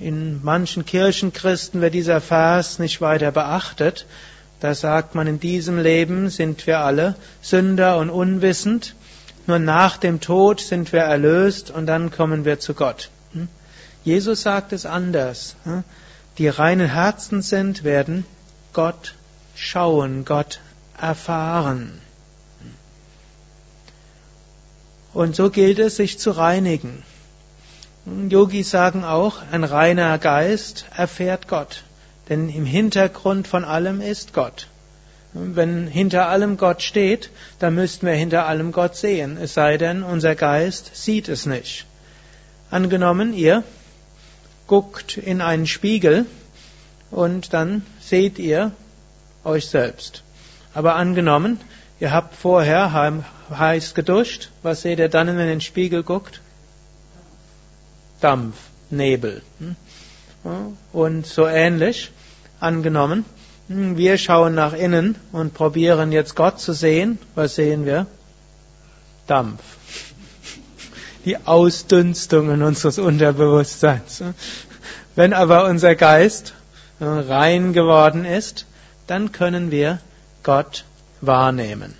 in 0.00 0.42
manchen 0.42 0.86
Kirchenchristen 0.86 1.80
wird 1.80 1.94
dieser 1.94 2.20
Vers 2.20 2.78
nicht 2.78 3.00
weiter 3.00 3.32
beachtet. 3.32 4.06
Da 4.60 4.74
sagt 4.74 5.14
man, 5.14 5.26
in 5.26 5.40
diesem 5.40 5.78
Leben 5.78 6.30
sind 6.30 6.66
wir 6.66 6.80
alle 6.80 7.14
Sünder 7.42 7.98
und 7.98 8.10
unwissend. 8.10 8.94
Nur 9.46 9.58
nach 9.58 9.96
dem 9.96 10.20
Tod 10.20 10.60
sind 10.60 10.92
wir 10.92 11.00
erlöst 11.00 11.70
und 11.70 11.86
dann 11.86 12.10
kommen 12.10 12.44
wir 12.44 12.60
zu 12.60 12.74
Gott. 12.74 13.10
Hm? 13.32 13.48
Jesus 14.04 14.42
sagt 14.42 14.72
es 14.72 14.84
anders. 14.84 15.56
Hm? 15.64 15.84
Die 16.38 16.48
reinen 16.48 16.88
Herzen 16.88 17.42
sind, 17.42 17.82
werden 17.82 18.24
Gott 18.72 19.14
schauen, 19.54 20.24
Gott 20.24 20.60
erfahren. 21.00 22.00
Und 25.14 25.34
so 25.34 25.50
gilt 25.50 25.78
es, 25.78 25.96
sich 25.96 26.18
zu 26.18 26.30
reinigen. 26.30 27.02
Yogis 28.28 28.70
sagen 28.70 29.04
auch, 29.04 29.42
ein 29.50 29.64
reiner 29.64 30.18
Geist 30.18 30.86
erfährt 30.96 31.48
Gott. 31.48 31.82
Denn 32.28 32.48
im 32.48 32.66
Hintergrund 32.66 33.48
von 33.48 33.64
allem 33.64 34.00
ist 34.00 34.32
Gott. 34.32 34.68
Wenn 35.32 35.86
hinter 35.86 36.28
allem 36.28 36.56
Gott 36.56 36.82
steht, 36.82 37.30
dann 37.58 37.74
müssten 37.74 38.06
wir 38.06 38.14
hinter 38.14 38.46
allem 38.46 38.72
Gott 38.72 38.96
sehen. 38.96 39.36
Es 39.40 39.54
sei 39.54 39.76
denn, 39.76 40.02
unser 40.02 40.34
Geist 40.34 40.90
sieht 40.94 41.28
es 41.28 41.46
nicht. 41.46 41.84
Angenommen, 42.70 43.34
ihr 43.34 43.62
guckt 44.66 45.16
in 45.16 45.40
einen 45.40 45.66
Spiegel 45.66 46.26
und 47.10 47.52
dann 47.52 47.84
seht 48.00 48.38
ihr 48.38 48.72
euch 49.44 49.66
selbst. 49.66 50.22
Aber 50.74 50.96
angenommen, 50.96 51.60
ihr 52.00 52.12
habt 52.12 52.34
vorher 52.34 52.92
heiß 53.50 53.94
geduscht, 53.94 54.50
was 54.62 54.82
seht 54.82 54.98
ihr 54.98 55.08
dann, 55.08 55.28
wenn 55.28 55.36
ihr 55.36 55.42
in 55.42 55.48
den 55.48 55.60
Spiegel 55.60 56.02
guckt? 56.02 56.40
Dampf, 58.20 58.56
Nebel. 58.90 59.42
Hm? 59.58 59.76
Und 60.92 61.26
so 61.26 61.46
ähnlich, 61.46 62.10
angenommen, 62.60 63.24
hm, 63.68 63.96
wir 63.96 64.18
schauen 64.18 64.54
nach 64.54 64.72
innen 64.72 65.16
und 65.32 65.54
probieren 65.54 66.12
jetzt 66.12 66.34
Gott 66.34 66.60
zu 66.60 66.72
sehen. 66.72 67.18
Was 67.34 67.54
sehen 67.54 67.84
wir? 67.84 68.06
Dampf. 69.26 69.62
Die 71.24 71.36
Ausdünstungen 71.46 72.62
unseres 72.62 72.98
Unterbewusstseins. 72.98 74.22
Wenn 75.14 75.32
aber 75.32 75.66
unser 75.66 75.94
Geist 75.94 76.54
rein 77.00 77.72
geworden 77.72 78.24
ist, 78.24 78.66
dann 79.06 79.32
können 79.32 79.70
wir 79.70 79.98
Gott 80.42 80.84
wahrnehmen. 81.20 81.94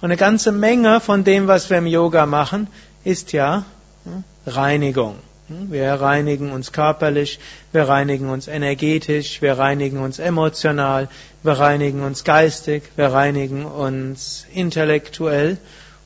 Und 0.00 0.06
eine 0.06 0.16
ganze 0.16 0.50
Menge 0.50 1.00
von 1.00 1.24
dem, 1.24 1.46
was 1.46 1.68
wir 1.68 1.78
im 1.78 1.86
Yoga 1.86 2.24
machen, 2.24 2.68
ist 3.04 3.32
ja 3.32 3.64
äh, 4.06 4.50
Reinigung. 4.50 5.16
Wir 5.48 5.94
reinigen 5.94 6.52
uns 6.52 6.70
körperlich, 6.70 7.40
wir 7.72 7.88
reinigen 7.88 8.30
uns 8.30 8.46
energetisch, 8.46 9.42
wir 9.42 9.58
reinigen 9.58 9.98
uns 9.98 10.20
emotional, 10.20 11.08
wir 11.42 11.54
reinigen 11.54 12.02
uns 12.04 12.22
geistig, 12.22 12.84
wir 12.94 13.08
reinigen 13.08 13.64
uns 13.64 14.46
intellektuell. 14.54 15.58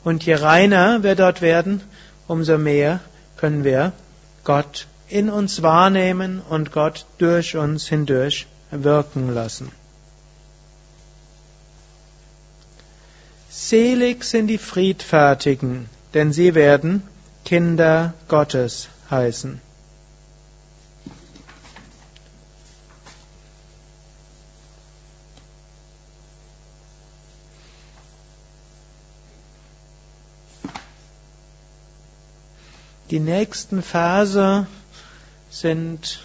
Und 0.02 0.24
je 0.24 0.36
reiner 0.36 1.02
wir 1.02 1.14
dort 1.14 1.42
werden, 1.42 1.82
umso 2.26 2.56
mehr 2.56 3.00
können 3.36 3.64
wir 3.64 3.92
Gott 4.44 4.86
in 5.08 5.28
uns 5.28 5.62
wahrnehmen 5.62 6.40
und 6.48 6.72
Gott 6.72 7.04
durch 7.18 7.54
uns 7.54 7.86
hindurch 7.86 8.46
wirken 8.70 9.34
lassen. 9.34 9.70
Selig 13.66 14.24
sind 14.24 14.48
die 14.48 14.58
Friedfertigen, 14.58 15.88
denn 16.12 16.34
sie 16.34 16.54
werden 16.54 17.02
Kinder 17.46 18.12
Gottes 18.28 18.88
heißen. 19.10 19.58
Die 33.10 33.20
nächsten 33.20 33.82
Verse 33.82 34.66
sind 35.48 36.20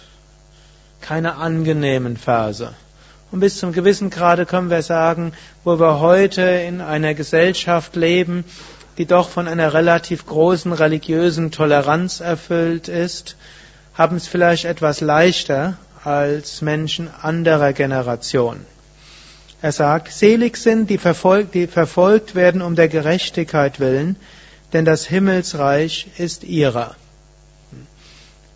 keine 1.00 1.36
angenehmen 1.36 2.18
Verse. 2.18 2.74
Und 3.30 3.40
bis 3.40 3.58
zum 3.58 3.72
gewissen 3.72 4.10
Grade 4.10 4.44
können 4.44 4.70
wir 4.70 4.82
sagen, 4.82 5.32
wo 5.62 5.78
wir 5.78 6.00
heute 6.00 6.42
in 6.42 6.80
einer 6.80 7.14
Gesellschaft 7.14 7.94
leben, 7.94 8.44
die 8.98 9.06
doch 9.06 9.28
von 9.28 9.46
einer 9.46 9.72
relativ 9.72 10.26
großen 10.26 10.72
religiösen 10.72 11.52
Toleranz 11.52 12.20
erfüllt 12.20 12.88
ist, 12.88 13.36
haben 13.94 14.16
es 14.16 14.26
vielleicht 14.26 14.64
etwas 14.64 15.00
leichter 15.00 15.76
als 16.02 16.60
Menschen 16.60 17.08
anderer 17.22 17.72
Generation. 17.72 18.60
Er 19.62 19.72
sagt, 19.72 20.12
selig 20.12 20.56
sind, 20.56 20.88
die 20.88 20.98
verfolgt, 20.98 21.54
die 21.54 21.66
verfolgt 21.66 22.34
werden 22.34 22.62
um 22.62 22.74
der 22.74 22.88
Gerechtigkeit 22.88 23.78
willen, 23.78 24.16
denn 24.72 24.84
das 24.84 25.06
Himmelsreich 25.06 26.08
ist 26.16 26.44
ihrer. 26.44 26.96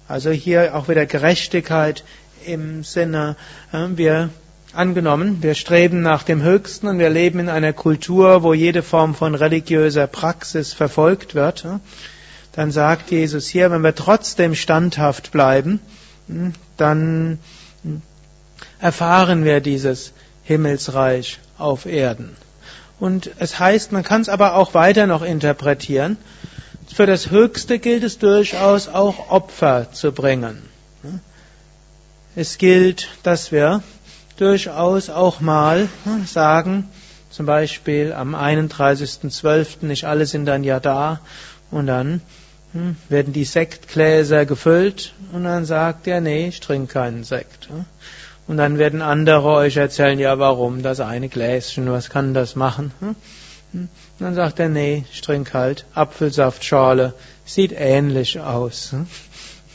Also 0.09 0.31
hier 0.31 0.75
auch 0.75 0.89
wieder 0.89 1.07
Gerechtigkeit 1.07 2.05
im 2.47 2.85
Sinne, 2.85 3.37
äh, 3.73 3.87
wir 3.91 4.31
Angenommen, 4.75 5.41
wir 5.41 5.55
streben 5.55 6.03
nach 6.03 6.25
dem 6.25 6.43
Höchsten 6.43 6.89
und 6.89 6.99
wir 6.99 7.09
leben 7.09 7.39
in 7.39 7.49
einer 7.49 7.73
Kultur, 7.73 8.43
wo 8.43 8.55
jede 8.55 8.83
Form 8.83 9.15
von 9.15 9.37
religiöser 9.37 10.09
Praxis 10.09 10.73
verfolgt 10.73 11.37
wird, 11.37 11.65
dann 12.53 12.73
sagt 12.73 13.13
Jesus 13.13 13.47
hier, 13.47 13.71
wenn 13.71 13.83
wir 13.83 13.95
trotzdem 13.95 14.57
standhaft 14.57 15.31
bleiben, 15.31 15.79
dann 16.77 17.39
erfahren 18.81 19.45
wir 19.45 19.61
dieses 19.61 20.13
Himmelsreich 20.43 21.39
auf 21.57 21.87
Erden. 21.87 22.37
Und 22.99 23.31
es 23.39 23.61
heißt, 23.61 23.93
man 23.93 24.03
kann 24.03 24.23
es 24.23 24.29
aber 24.29 24.55
auch 24.55 24.75
weiter 24.75 25.07
noch 25.07 25.23
interpretieren. 25.23 26.17
Für 26.93 27.07
das 27.07 27.31
Höchste 27.31 27.79
gilt 27.79 28.03
es 28.03 28.19
durchaus 28.19 28.89
auch 28.89 29.31
Opfer 29.31 29.93
zu 29.93 30.11
bringen. 30.11 30.63
Es 32.35 32.59
gilt, 32.59 33.09
dass 33.23 33.53
wir 33.53 33.83
durchaus 34.37 35.11
auch 35.11 35.41
mal 35.41 35.89
hm, 36.05 36.27
sagen, 36.27 36.89
zum 37.31 37.47
Beispiel 37.47 38.13
am 38.13 38.35
31.12. 38.35 39.85
nicht 39.87 40.05
alle 40.05 40.27
sind 40.27 40.47
dann 40.47 40.65
ja 40.65 40.81
da 40.81 41.21
und 41.71 41.87
dann 41.87 42.21
hm, 42.73 42.97
werden 43.09 43.33
die 43.33 43.45
Sektgläser 43.45 44.47
gefüllt 44.47 45.15
und 45.33 45.45
dann 45.45 45.65
sagt 45.65 46.07
er, 46.07 46.21
nee, 46.21 46.49
ich 46.49 46.61
trinke 46.61 46.93
keinen 46.93 47.25
Sekt. 47.25 47.69
Hm. 47.69 47.85
Und 48.47 48.59
dann 48.59 48.79
werden 48.79 49.01
andere 49.01 49.49
euch 49.49 49.77
erzählen, 49.77 50.19
ja 50.19 50.39
warum, 50.39 50.83
das 50.83 51.01
eine 51.01 51.29
Gläschen, 51.29 51.91
was 51.91 52.11
kann 52.11 52.35
das 52.35 52.57
machen? 52.57 52.93
Und 53.73 53.89
dann 54.19 54.35
sagt 54.35 54.61
er, 54.61 54.69
nee, 54.69 55.05
ich 55.11 55.23
trinke 55.23 55.55
halt 55.55 55.87
Apfelsaftschorle, 55.95 57.15
sieht 57.45 57.73
ähnlich 57.73 58.39
aus. 58.39 58.95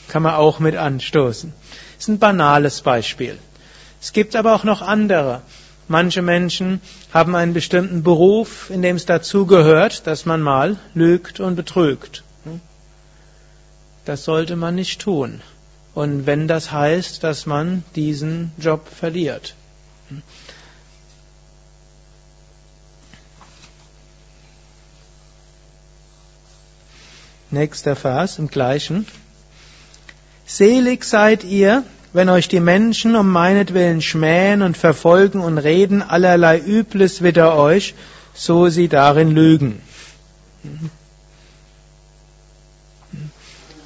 Kann 0.08 0.24
man 0.24 0.36
auch 0.36 0.60
mit 0.60 0.76
anstoßen. 0.76 1.52
Ist 1.98 2.08
ein 2.08 2.20
banales 2.20 2.82
Beispiel. 2.82 3.38
Es 4.02 4.14
gibt 4.14 4.36
aber 4.36 4.56
auch 4.56 4.64
noch 4.64 4.82
andere. 4.82 5.42
Manche 5.88 6.22
Menschen 6.22 6.82
haben 7.14 7.36
einen 7.36 7.54
bestimmten 7.54 8.04
Beruf, 8.04 8.70
in 8.70 8.82
dem 8.82 8.96
es 8.96 9.06
dazugehört, 9.06 10.06
dass 10.06 10.26
man 10.26 10.42
mal 10.42 10.78
lügt 10.94 11.40
und 11.40 11.56
betrügt. 11.56 12.24
Das 14.06 14.24
sollte 14.24 14.56
man 14.56 14.76
nicht 14.76 15.02
tun. 15.02 15.42
Und 15.94 16.26
wenn 16.26 16.48
das 16.48 16.72
heißt, 16.72 17.24
dass 17.24 17.46
man 17.46 17.84
diesen 17.96 18.52
Job 18.58 18.88
verliert. 18.88 19.56
Nächster 27.52 27.96
Vers 27.96 28.38
im 28.38 28.48
gleichen. 28.48 29.08
Selig 30.46 31.04
seid 31.04 31.44
ihr, 31.44 31.84
wenn 32.14 32.30
euch 32.30 32.48
die 32.48 32.60
Menschen 32.60 33.16
um 33.16 33.32
meinetwillen 33.32 34.02
schmähen 34.02 34.62
und 34.62 34.78
verfolgen 34.78 35.42
und 35.42 35.58
reden 35.58 36.02
allerlei 36.02 36.60
Übles 36.60 37.22
wider 37.22 37.56
euch, 37.56 37.94
so 38.34 38.70
sie 38.70 38.88
darin 38.88 39.32
lügen. 39.32 39.82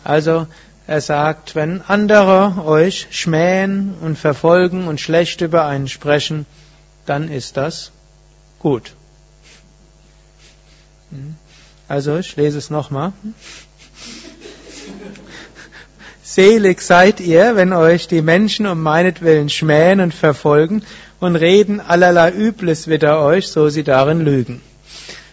Also 0.03 0.47
er 0.85 1.01
sagt, 1.01 1.55
wenn 1.55 1.81
andere 1.81 2.63
euch 2.65 3.07
schmähen 3.11 3.95
und 4.01 4.17
verfolgen 4.17 4.87
und 4.87 4.99
schlecht 4.99 5.41
über 5.41 5.65
einen 5.65 5.87
sprechen, 5.87 6.45
dann 7.05 7.29
ist 7.29 7.57
das 7.57 7.91
gut. 8.59 8.93
Also 11.87 12.17
ich 12.17 12.35
lese 12.35 12.57
es 12.57 12.69
nochmal. 12.69 13.13
Selig 16.35 16.81
seid 16.81 17.19
ihr, 17.19 17.55
wenn 17.55 17.73
euch 17.73 18.07
die 18.07 18.23
Menschen 18.23 18.65
um 18.65 18.81
meinetwillen 18.81 19.49
schmähen 19.49 19.99
und 19.99 20.15
verfolgen 20.15 20.81
und 21.19 21.35
reden 21.35 21.79
allerlei 21.79 22.31
Übles 22.31 22.87
wider 22.87 23.21
euch, 23.21 23.49
so 23.49 23.69
sie 23.69 23.83
darin 23.83 24.21
lügen. 24.21 24.59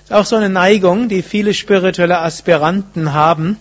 Das 0.03 0.11
ist 0.11 0.13
auch 0.13 0.27
so 0.27 0.37
eine 0.37 0.51
Neigung, 0.51 1.09
die 1.09 1.23
viele 1.23 1.55
spirituelle 1.55 2.19
Aspiranten 2.19 3.15
haben. 3.15 3.57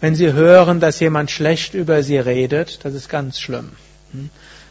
Wenn 0.00 0.14
sie 0.14 0.32
hören, 0.32 0.78
dass 0.78 1.00
jemand 1.00 1.32
schlecht 1.32 1.74
über 1.74 2.04
sie 2.04 2.18
redet, 2.18 2.84
das 2.84 2.94
ist 2.94 3.08
ganz 3.08 3.40
schlimm. 3.40 3.72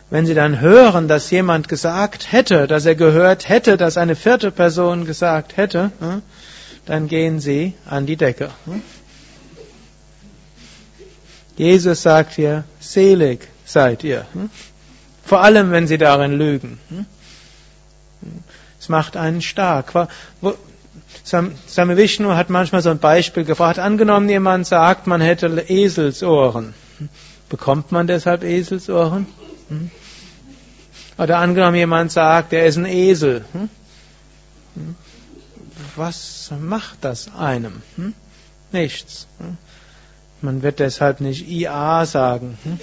Wenn 0.10 0.26
sie 0.26 0.36
dann 0.36 0.62
hören, 0.62 1.10
dass 1.10 1.30
jemand 1.32 1.68
gesagt 1.68 2.32
hätte, 2.32 2.66
dass 2.66 2.86
er 2.86 2.96
gehört 2.96 3.50
hätte, 3.50 3.76
dass 3.76 3.98
eine 3.98 4.16
vierte 4.16 4.52
Person 4.52 5.04
gesagt 5.04 5.58
hätte, 5.58 5.92
dann 6.86 7.10
gehen 7.10 7.42
sie 7.42 7.74
an 7.90 8.06
die 8.06 8.16
Decke. 8.16 8.52
Jesus 11.58 12.02
sagt 12.02 12.34
hier, 12.34 12.64
selig 12.80 13.48
seid 13.66 14.04
ihr. 14.04 14.26
Hm? 14.34 14.50
Vor 15.24 15.42
allem, 15.42 15.72
wenn 15.72 15.88
sie 15.88 15.98
darin 15.98 16.34
lügen. 16.34 16.80
Hm? 16.90 17.06
Es 18.80 18.90
macht 18.90 19.18
einen 19.18 19.42
stark. 19.42 19.92
Same 21.24 21.98
Vishnu 21.98 22.36
hat 22.36 22.50
manchmal 22.50 22.82
so 22.82 22.90
ein 22.90 23.00
Beispiel 23.00 23.46
gefragt. 23.46 23.80
Angenommen, 23.80 24.30
jemand 24.30 24.68
sagt, 24.68 25.08
man 25.08 25.22
hätte 25.22 25.48
Eselsohren. 25.68 26.74
Hm? 26.98 27.10
Bekommt 27.50 27.92
man 27.92 28.08
deshalb 28.08 28.44
Eselsohren? 28.44 29.28
Oder 31.18 31.38
angenommen, 31.38 31.76
jemand 31.76 32.12
sagt, 32.12 32.54
er 32.54 32.66
ist 32.66 32.78
ein 32.78 32.86
Esel. 32.86 33.46
Was 35.96 36.52
macht 36.60 36.98
das 37.02 37.34
einem? 37.34 37.82
Nichts. 38.72 39.28
Man 40.46 40.62
wird 40.62 40.80
deshalb 40.80 41.22
nicht 41.22 41.50
IA 41.50 42.06
sagen. 42.06 42.58
Hm? 42.64 42.80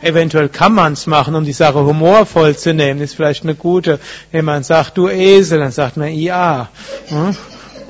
Eventuell 0.00 0.48
kann 0.48 0.72
man 0.72 0.94
es 0.94 1.06
machen, 1.06 1.34
um 1.34 1.44
die 1.44 1.52
Sache 1.52 1.84
humorvoll 1.84 2.56
zu 2.56 2.72
nehmen. 2.72 3.02
Ist 3.02 3.14
vielleicht 3.14 3.42
eine 3.42 3.54
gute. 3.54 4.00
Wenn 4.32 4.46
man 4.46 4.62
sagt, 4.62 4.96
du 4.96 5.08
Esel, 5.08 5.58
dann 5.58 5.70
sagt 5.70 5.98
man 5.98 6.08
IA. 6.08 6.70
Hm? 7.08 7.36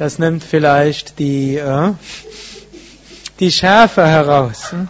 Das 0.00 0.18
nimmt 0.18 0.42
vielleicht 0.42 1.20
die, 1.20 1.56
äh, 1.56 1.92
die 3.38 3.52
Schärfe 3.52 4.04
heraus. 4.04 4.72
Hm? 4.72 4.88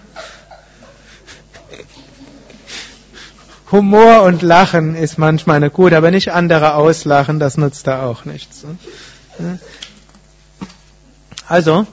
Humor 3.70 4.22
und 4.22 4.40
Lachen 4.40 4.94
ist 4.94 5.18
manchmal 5.18 5.56
eine 5.56 5.68
gute, 5.68 5.98
aber 5.98 6.10
nicht 6.10 6.32
andere 6.32 6.76
auslachen, 6.76 7.38
das 7.38 7.58
nutzt 7.58 7.86
da 7.86 8.04
auch 8.04 8.24
nichts. 8.24 8.64
Hm? 9.36 9.58
Also, 11.46 11.86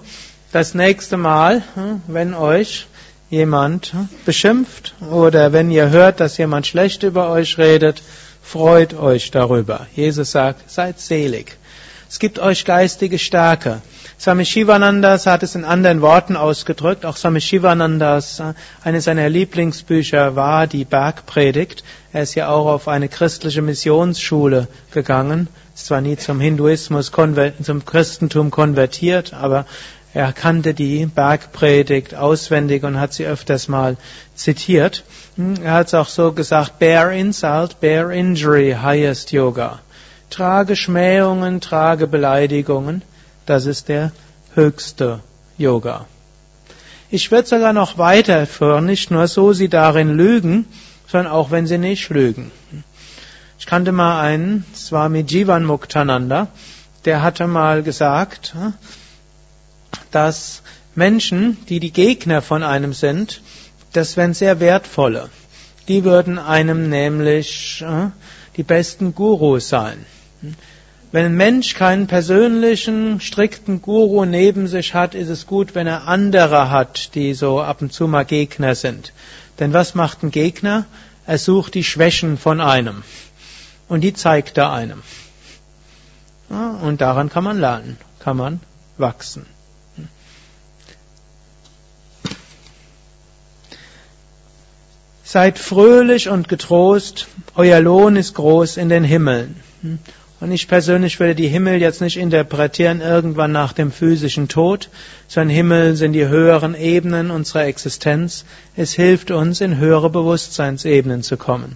das 0.56 0.74
nächste 0.74 1.18
Mal, 1.18 1.64
hm, 1.74 2.02
wenn 2.08 2.34
euch 2.34 2.88
jemand 3.30 3.88
hm, 3.92 4.08
beschimpft 4.26 4.94
oder 5.12 5.52
wenn 5.52 5.70
ihr 5.70 5.90
hört, 5.90 6.22
dass 6.22 6.38
jemand 6.38 6.66
schlecht 6.66 7.04
über 7.04 7.30
euch 7.30 7.58
redet, 7.58 8.02
freut 8.42 8.94
euch 8.94 9.32
darüber. 9.32 9.86
Jesus 9.98 10.32
sagt, 10.32 10.72
seid 10.72 11.02
selig. 11.02 11.58
Es 12.10 12.20
gibt 12.20 12.40
euch 12.40 12.64
geistige 12.64 13.20
Stärke. 13.20 13.82
Swami 14.18 14.46
Shivanandas 14.46 15.26
hat 15.26 15.44
es 15.44 15.56
in 15.56 15.66
anderen 15.66 16.00
Worten 16.00 16.38
ausgedrückt. 16.38 17.06
Auch 17.06 17.18
Swami 17.18 17.42
Shivanandas, 17.42 18.40
äh, 18.40 18.54
eines 18.82 19.04
seiner 19.04 19.28
Lieblingsbücher 19.28 20.38
war 20.38 20.68
die 20.68 20.86
Bergpredigt. 20.86 21.84
Er 22.14 22.24
ist 22.24 22.34
ja 22.36 22.48
auch 22.48 22.68
auf 22.68 22.88
eine 22.88 23.10
christliche 23.10 23.62
Missionsschule 23.62 24.70
gegangen. 24.92 25.50
Ist 25.76 25.88
zwar 25.88 26.00
nie 26.00 26.16
zum 26.16 26.40
Hinduismus, 26.40 27.12
zum 27.12 27.86
Christentum 27.86 28.52
konvertiert, 28.52 29.34
aber 29.34 29.66
er 30.16 30.32
kannte 30.32 30.74
die 30.74 31.06
Bergpredigt 31.08 32.16
auswendig 32.16 32.86
und 32.86 32.98
hat 32.98 33.12
sie 33.12 33.26
öfters 33.26 33.68
mal 33.68 33.98
zitiert. 34.34 35.04
Hm, 35.36 35.56
er 35.62 35.74
hat 35.74 35.88
es 35.88 35.94
auch 35.94 36.08
so 36.08 36.32
gesagt, 36.32 36.80
bear 36.80 37.12
insult, 37.12 37.82
bear 37.82 38.12
injury, 38.12 38.78
highest 38.82 39.34
Yoga. 39.34 39.80
Trage 40.30 40.78
Schmähungen, 40.78 41.60
trage 41.60 42.08
Beleidigungen, 42.08 43.02
das 43.46 43.66
ist 43.66 43.90
der 43.90 44.14
höchste 44.54 45.20
Yoga. 45.58 46.06
Ich 47.10 47.30
würde 47.32 47.50
sogar 47.50 47.74
noch 47.74 47.98
weiterführen, 47.98 48.86
nicht 48.86 49.12
nur 49.12 49.28
so 49.28 49.52
sie 49.52 49.68
darin 49.68 50.16
lügen, 50.16 50.66
sondern 51.08 51.34
auch 51.34 51.52
wenn 51.52 51.68
sie 51.68 51.78
nicht 51.78 52.10
lügen. 52.10 52.54
Ich 53.60 53.66
kannte 53.66 53.92
mal 53.92 54.22
einen 54.22 54.66
Swami 54.74 55.26
Jivan 55.28 55.66
Muktananda, 55.66 56.48
der 57.04 57.22
hatte 57.22 57.48
mal 57.48 57.84
gesagt, 57.84 58.54
hm, 58.54 58.74
dass 60.16 60.62
Menschen, 60.96 61.58
die 61.68 61.82
die 61.82 61.92
Gegner 61.92 62.42
von 62.42 62.64
einem 62.64 62.94
sind, 62.94 63.42
das 63.92 64.16
wären 64.16 64.34
sehr 64.34 64.62
wertvolle. 64.62 65.30
Die 65.90 66.06
würden 66.06 66.40
einem 66.40 66.90
nämlich 66.90 67.84
äh, 67.86 68.08
die 68.56 68.64
besten 68.64 69.14
Gurus 69.14 69.68
sein. 69.68 70.06
Wenn 71.12 71.26
ein 71.26 71.36
Mensch 71.36 71.76
keinen 71.76 72.08
persönlichen, 72.08 73.20
strikten 73.20 73.82
Guru 73.82 74.26
neben 74.26 74.68
sich 74.68 74.94
hat, 74.94 75.16
ist 75.16 75.30
es 75.30 75.48
gut, 75.48 75.76
wenn 75.76 75.86
er 75.86 76.08
andere 76.08 76.70
hat, 76.72 77.14
die 77.16 77.34
so 77.34 77.62
ab 77.62 77.82
und 77.82 77.92
zu 77.92 78.08
mal 78.08 78.26
Gegner 78.26 78.76
sind. 78.76 79.14
Denn 79.60 79.74
was 79.74 79.96
macht 79.96 80.24
ein 80.24 80.32
Gegner? 80.32 80.86
Er 81.28 81.38
sucht 81.38 81.74
die 81.74 81.84
Schwächen 81.84 82.38
von 82.38 82.62
einem. 82.62 83.04
Und 83.88 84.02
die 84.02 84.14
zeigt 84.14 84.58
er 84.58 84.72
einem. 84.72 85.04
und 86.50 87.02
daran 87.02 87.30
kann 87.30 87.44
man 87.44 87.60
lernen, 87.60 87.98
kann 88.20 88.38
man 88.38 88.60
wachsen. 88.98 89.46
Seid 95.36 95.60
fröhlich 95.60 96.30
und 96.30 96.48
getrost, 96.48 97.28
euer 97.56 97.82
Lohn 97.82 98.16
ist 98.16 98.36
groß 98.36 98.78
in 98.78 98.88
den 98.88 99.04
Himmeln. 99.04 99.58
Und 100.40 100.52
ich 100.54 100.70
persönlich 100.70 101.20
würde 101.20 101.36
die 101.36 101.50
Himmel 101.50 101.82
jetzt 101.82 102.00
nicht 102.00 102.16
interpretieren 102.16 103.02
irgendwann 103.02 103.52
nach 103.52 103.74
dem 103.74 103.92
physischen 103.92 104.48
Tod, 104.48 104.88
sondern 105.28 105.50
Himmel 105.50 105.98
sind 105.98 106.14
die 106.14 106.30
höheren 106.30 106.74
Ebenen 106.74 107.32
unserer 107.32 107.66
Existenz. 107.66 108.46
Es 108.78 108.94
hilft 108.94 109.30
uns, 109.30 109.60
in 109.60 109.76
höhere 109.78 110.10
Bewusstseinsebenen 110.10 111.22
zu 111.22 111.36
kommen. 111.36 111.76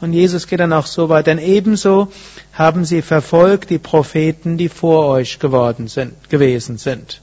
Und 0.00 0.12
Jesus 0.12 0.48
geht 0.48 0.58
dann 0.58 0.72
auch 0.72 0.86
so 0.86 1.08
weit, 1.08 1.28
denn 1.28 1.38
ebenso 1.38 2.10
haben 2.54 2.84
sie 2.84 3.02
verfolgt 3.02 3.70
die 3.70 3.78
Propheten, 3.78 4.58
die 4.58 4.68
vor 4.68 5.06
euch 5.06 5.38
geworden 5.38 5.86
sind, 5.86 6.28
gewesen 6.28 6.76
sind. 6.76 7.20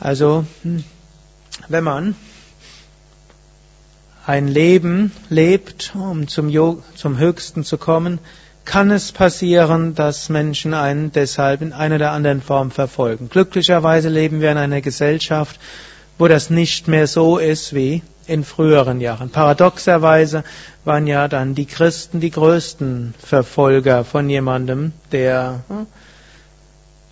Also, 0.00 0.46
hm, 0.62 0.82
wenn 1.68 1.84
man 1.84 2.14
ein 4.26 4.48
Leben 4.48 5.12
lebt, 5.28 5.92
um 5.94 6.26
zum, 6.26 6.50
zum 6.94 7.18
Höchsten 7.18 7.64
zu 7.64 7.78
kommen, 7.78 8.18
kann 8.64 8.90
es 8.90 9.12
passieren, 9.12 9.94
dass 9.94 10.28
Menschen 10.28 10.74
einen 10.74 11.12
deshalb 11.12 11.62
in 11.62 11.72
einer 11.72 11.94
oder 11.94 12.10
anderen 12.10 12.42
Form 12.42 12.72
verfolgen. 12.72 13.28
Glücklicherweise 13.30 14.08
leben 14.08 14.40
wir 14.40 14.50
in 14.50 14.58
einer 14.58 14.80
Gesellschaft, 14.80 15.60
wo 16.18 16.26
das 16.26 16.50
nicht 16.50 16.88
mehr 16.88 17.06
so 17.06 17.38
ist 17.38 17.74
wie 17.74 18.02
in 18.26 18.42
früheren 18.42 19.00
Jahren. 19.00 19.30
Paradoxerweise 19.30 20.42
waren 20.84 21.06
ja 21.06 21.28
dann 21.28 21.54
die 21.54 21.66
Christen 21.66 22.18
die 22.18 22.30
größten 22.30 23.14
Verfolger 23.18 24.04
von 24.04 24.28
jemandem, 24.28 24.92
der 25.12 25.60
hm, 25.68 25.86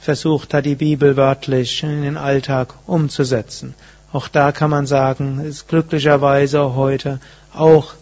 versucht 0.01 0.53
hat, 0.55 0.67
die 0.67 0.75
Bibel 0.75 1.17
wörtlich 1.17 1.85
in 1.85 2.03
den 2.03 2.17
Alltag 2.17 2.75
umzusetzen. 2.87 3.75
Auch 4.15 4.29
da 4.29 4.53
kann 4.53 4.71
man 4.71 4.87
sagen, 4.87 5.41
ist 5.45 5.67
glücklicherweise 5.67 6.77
heute 6.77 7.19
auch 7.53 7.95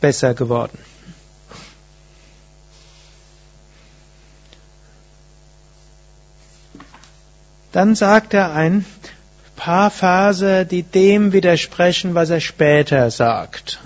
besser 0.00 0.34
geworden. 0.34 0.76
Dann 7.70 7.94
sagt 7.94 8.34
er 8.34 8.52
ein 8.52 8.84
paar 9.54 9.92
Verse, 9.92 10.66
die 10.66 10.82
dem 10.82 11.32
widersprechen, 11.32 12.16
was 12.16 12.30
er 12.30 12.40
später 12.40 13.12
sagt. 13.12 13.78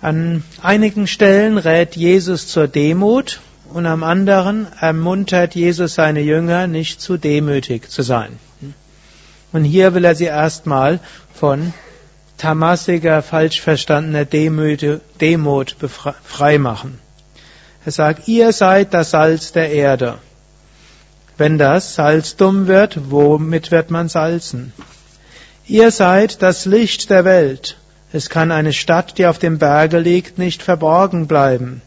An 0.00 0.42
einigen 0.60 1.06
Stellen 1.06 1.56
rät 1.56 1.94
Jesus 1.94 2.48
zur 2.48 2.66
Demut 2.66 3.40
und 3.72 3.86
am 3.86 4.02
anderen 4.02 4.66
ermuntert 4.80 5.54
Jesus 5.54 5.94
seine 5.94 6.20
Jünger, 6.20 6.66
nicht 6.66 7.00
zu 7.00 7.16
demütig 7.16 7.88
zu 7.88 8.02
sein. 8.02 8.40
Und 9.52 9.64
hier 9.64 9.94
will 9.94 10.04
er 10.04 10.14
sie 10.14 10.24
erstmal 10.24 11.00
von 11.34 11.72
tamassiger, 12.38 13.22
falsch 13.22 13.60
verstandener 13.60 14.24
Demut 14.24 15.76
freimachen. 16.24 16.98
Er 17.84 17.92
sagt, 17.92 18.28
ihr 18.28 18.52
seid 18.52 18.94
das 18.94 19.10
Salz 19.10 19.52
der 19.52 19.70
Erde. 19.70 20.18
Wenn 21.36 21.58
das 21.58 21.94
Salz 21.94 22.36
dumm 22.36 22.66
wird, 22.66 23.10
womit 23.10 23.70
wird 23.70 23.90
man 23.90 24.08
salzen? 24.08 24.72
Ihr 25.66 25.90
seid 25.90 26.42
das 26.42 26.64
Licht 26.66 27.10
der 27.10 27.24
Welt. 27.24 27.76
Es 28.12 28.28
kann 28.28 28.50
eine 28.50 28.72
Stadt, 28.72 29.18
die 29.18 29.26
auf 29.26 29.38
dem 29.38 29.58
Berge 29.58 29.98
liegt, 29.98 30.38
nicht 30.38 30.62
verborgen 30.62 31.26
bleiben. 31.26 31.80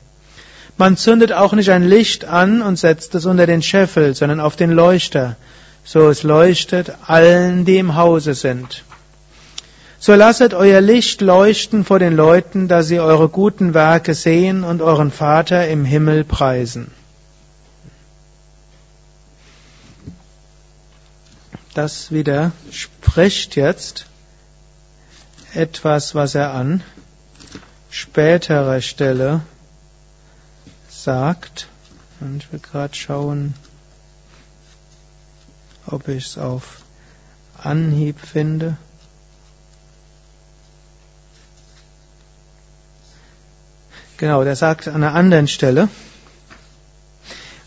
Man 0.77 0.97
zündet 0.97 1.31
auch 1.31 1.53
nicht 1.53 1.69
ein 1.69 1.87
Licht 1.87 2.25
an 2.25 2.61
und 2.61 2.77
setzt 2.77 3.15
es 3.15 3.25
unter 3.25 3.45
den 3.45 3.61
Scheffel, 3.61 4.15
sondern 4.15 4.39
auf 4.39 4.55
den 4.55 4.71
Leuchter, 4.71 5.37
so 5.85 6.09
es 6.09 6.23
leuchtet 6.23 6.91
allen, 7.05 7.63
die 7.63 7.77
im 7.77 7.95
Hause 7.95 8.33
sind. 8.33 8.83
So 9.99 10.13
lasset 10.15 10.53
euer 10.53 10.81
Licht 10.81 11.21
leuchten 11.21 11.85
vor 11.85 11.99
den 11.99 12.15
Leuten, 12.15 12.67
dass 12.67 12.87
sie 12.87 12.99
eure 12.99 13.29
guten 13.29 13.73
Werke 13.73 14.13
sehen 14.13 14.63
und 14.63 14.81
euren 14.81 15.11
Vater 15.11 15.67
im 15.67 15.85
Himmel 15.85 16.23
preisen. 16.23 16.91
Das 21.73 22.11
widerspricht 22.11 23.55
jetzt 23.55 24.05
etwas, 25.53 26.15
was 26.15 26.33
er 26.35 26.53
an 26.53 26.83
späterer 27.89 28.81
Stelle 28.81 29.41
sagt. 30.89 31.67
Und 32.21 32.43
ich 32.43 32.51
will 32.51 32.59
gerade 32.59 32.95
schauen, 32.95 33.53
ob 35.95 36.09
ich 36.09 36.25
es 36.25 36.37
auf 36.37 36.81
Anhieb 37.57 38.19
finde. 38.19 38.75
Genau, 44.17 44.43
der 44.43 44.57
sagt 44.57 44.89
an 44.89 44.95
einer 44.95 45.13
anderen 45.13 45.47
Stelle, 45.47 45.87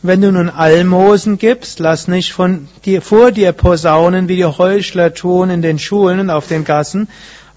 wenn 0.03 0.21
du 0.21 0.31
nun 0.31 0.51
Almosen 0.51 1.39
gibst, 1.39 1.79
lass 1.81 2.07
nicht 2.07 2.35
von 2.35 2.69
dir, 2.85 3.01
vor 3.01 3.33
dir 3.33 3.53
posaunen, 3.53 4.29
wie 4.29 4.37
die 4.37 4.45
Heuchler 4.45 5.15
tun 5.15 5.49
in 5.49 5.63
den 5.63 5.79
Schulen 5.79 6.21
und 6.21 6.29
auf 6.31 6.49
den 6.49 6.65
Gassen, 6.65 7.09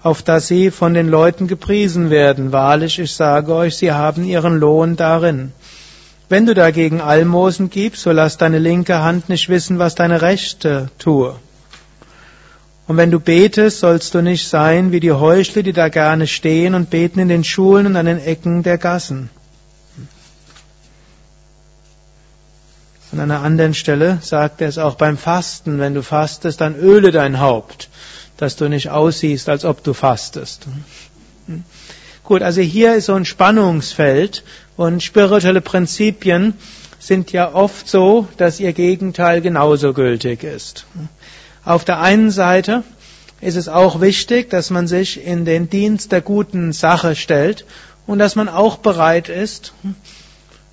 auf 0.02 0.22
dass 0.22 0.48
sie 0.48 0.70
von 0.70 0.94
den 0.94 1.08
Leuten 1.08 1.48
gepriesen 1.48 2.08
werden. 2.08 2.50
Wahrlich, 2.50 2.98
ich 2.98 3.12
sage 3.12 3.54
euch, 3.54 3.76
sie 3.76 3.92
haben 3.92 4.24
ihren 4.24 4.58
Lohn 4.58 4.96
darin. 4.96 5.52
Wenn 6.32 6.46
du 6.46 6.54
dagegen 6.54 7.02
Almosen 7.02 7.68
gibst, 7.68 8.00
so 8.04 8.10
lass 8.10 8.38
deine 8.38 8.58
linke 8.58 9.00
Hand 9.00 9.28
nicht 9.28 9.50
wissen, 9.50 9.78
was 9.78 9.94
deine 9.94 10.22
rechte 10.22 10.88
tue. 10.98 11.36
Und 12.86 12.96
wenn 12.96 13.10
du 13.10 13.20
betest, 13.20 13.80
sollst 13.80 14.14
du 14.14 14.22
nicht 14.22 14.48
sein 14.48 14.92
wie 14.92 15.00
die 15.00 15.12
Heuchler, 15.12 15.62
die 15.62 15.74
da 15.74 15.90
gerne 15.90 16.26
stehen 16.26 16.74
und 16.74 16.88
beten 16.88 17.18
in 17.18 17.28
den 17.28 17.44
Schulen 17.44 17.84
und 17.84 17.96
an 17.96 18.06
den 18.06 18.18
Ecken 18.18 18.62
der 18.62 18.78
Gassen. 18.78 19.28
An 23.12 23.20
einer 23.20 23.42
anderen 23.42 23.74
Stelle 23.74 24.16
sagt 24.22 24.62
er 24.62 24.68
es 24.68 24.78
auch 24.78 24.94
beim 24.94 25.18
Fasten, 25.18 25.80
wenn 25.80 25.92
du 25.92 26.02
fastest, 26.02 26.62
dann 26.62 26.76
öle 26.76 27.10
dein 27.10 27.40
Haupt, 27.40 27.90
dass 28.38 28.56
du 28.56 28.70
nicht 28.70 28.88
aussiehst, 28.88 29.50
als 29.50 29.66
ob 29.66 29.84
du 29.84 29.92
fastest. 29.92 30.66
Gut, 32.24 32.42
also 32.42 32.60
hier 32.60 32.94
ist 32.94 33.06
so 33.06 33.14
ein 33.14 33.24
Spannungsfeld 33.24 34.44
und 34.76 35.02
spirituelle 35.02 35.60
Prinzipien 35.60 36.54
sind 37.00 37.32
ja 37.32 37.52
oft 37.52 37.88
so, 37.88 38.28
dass 38.36 38.60
ihr 38.60 38.72
Gegenteil 38.72 39.40
genauso 39.40 39.92
gültig 39.92 40.44
ist. 40.44 40.86
Auf 41.64 41.84
der 41.84 42.00
einen 42.00 42.30
Seite 42.30 42.84
ist 43.40 43.56
es 43.56 43.68
auch 43.68 44.00
wichtig, 44.00 44.50
dass 44.50 44.70
man 44.70 44.86
sich 44.86 45.26
in 45.26 45.44
den 45.44 45.68
Dienst 45.68 46.12
der 46.12 46.20
guten 46.20 46.72
Sache 46.72 47.16
stellt 47.16 47.64
und 48.06 48.20
dass 48.20 48.36
man 48.36 48.48
auch 48.48 48.76
bereit 48.76 49.28
ist, 49.28 49.72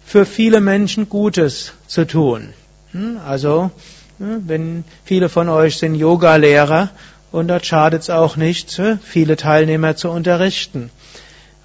für 0.06 0.26
viele 0.28 0.62
Menschen 0.62 1.10
Gutes 1.10 1.74
zu 1.88 2.06
tun. 2.06 2.54
Also, 3.26 3.72
wenn 4.20 4.84
viele 5.04 5.30
von 5.30 5.50
euch 5.50 5.78
sind 5.78 5.96
Yoga-Lehrer 5.96 6.90
und 7.32 7.48
dort 7.48 7.66
schadet 7.66 8.04
es 8.04 8.10
auch 8.12 8.36
nicht, 8.36 8.80
viele 9.04 9.36
Teilnehmer 9.36 9.96
zu 9.96 10.10
unterrichten. 10.10 10.92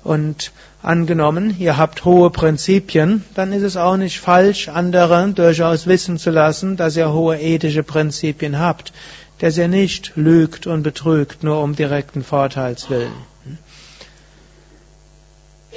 Und 0.04 0.52
angenommen, 0.82 1.56
ihr 1.58 1.78
habt 1.78 2.04
hohe 2.04 2.30
Prinzipien, 2.30 3.24
dann 3.34 3.52
ist 3.54 3.62
es 3.62 3.78
auch 3.78 3.96
nicht 3.96 4.20
falsch, 4.20 4.68
andere 4.68 5.32
durchaus 5.34 5.86
wissen 5.86 6.18
zu 6.18 6.30
lassen, 6.30 6.76
dass 6.76 6.96
ihr 6.96 7.12
hohe 7.12 7.40
ethische 7.40 7.82
Prinzipien 7.82 8.58
habt, 8.58 8.92
dass 9.38 9.56
ihr 9.56 9.68
nicht 9.68 10.12
lügt 10.14 10.66
und 10.66 10.82
betrügt, 10.82 11.42
nur 11.42 11.62
um 11.62 11.74
direkten 11.74 12.22
Vorteils 12.22 12.90
willen. 12.90 13.12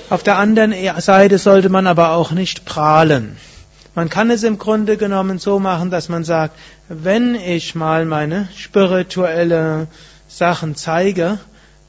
Auf 0.10 0.24
der 0.24 0.38
anderen 0.38 0.74
Seite 1.02 1.38
sollte 1.38 1.70
man 1.70 1.88
aber 1.88 2.12
auch 2.12 2.32
nicht 2.32 2.66
prahlen. 2.66 3.38
Man 3.96 4.10
kann 4.10 4.30
es 4.30 4.44
im 4.44 4.58
Grunde 4.58 4.96
genommen 4.96 5.40
so 5.40 5.60
machen, 5.60 5.90
dass 5.90 6.08
man 6.08 6.24
sagt, 6.24 6.58
wenn 6.88 7.36
ich 7.36 7.76
mal 7.76 8.06
meine 8.06 8.48
spirituelle 8.56 9.88
Sachen 10.28 10.76
zeige, 10.76 11.40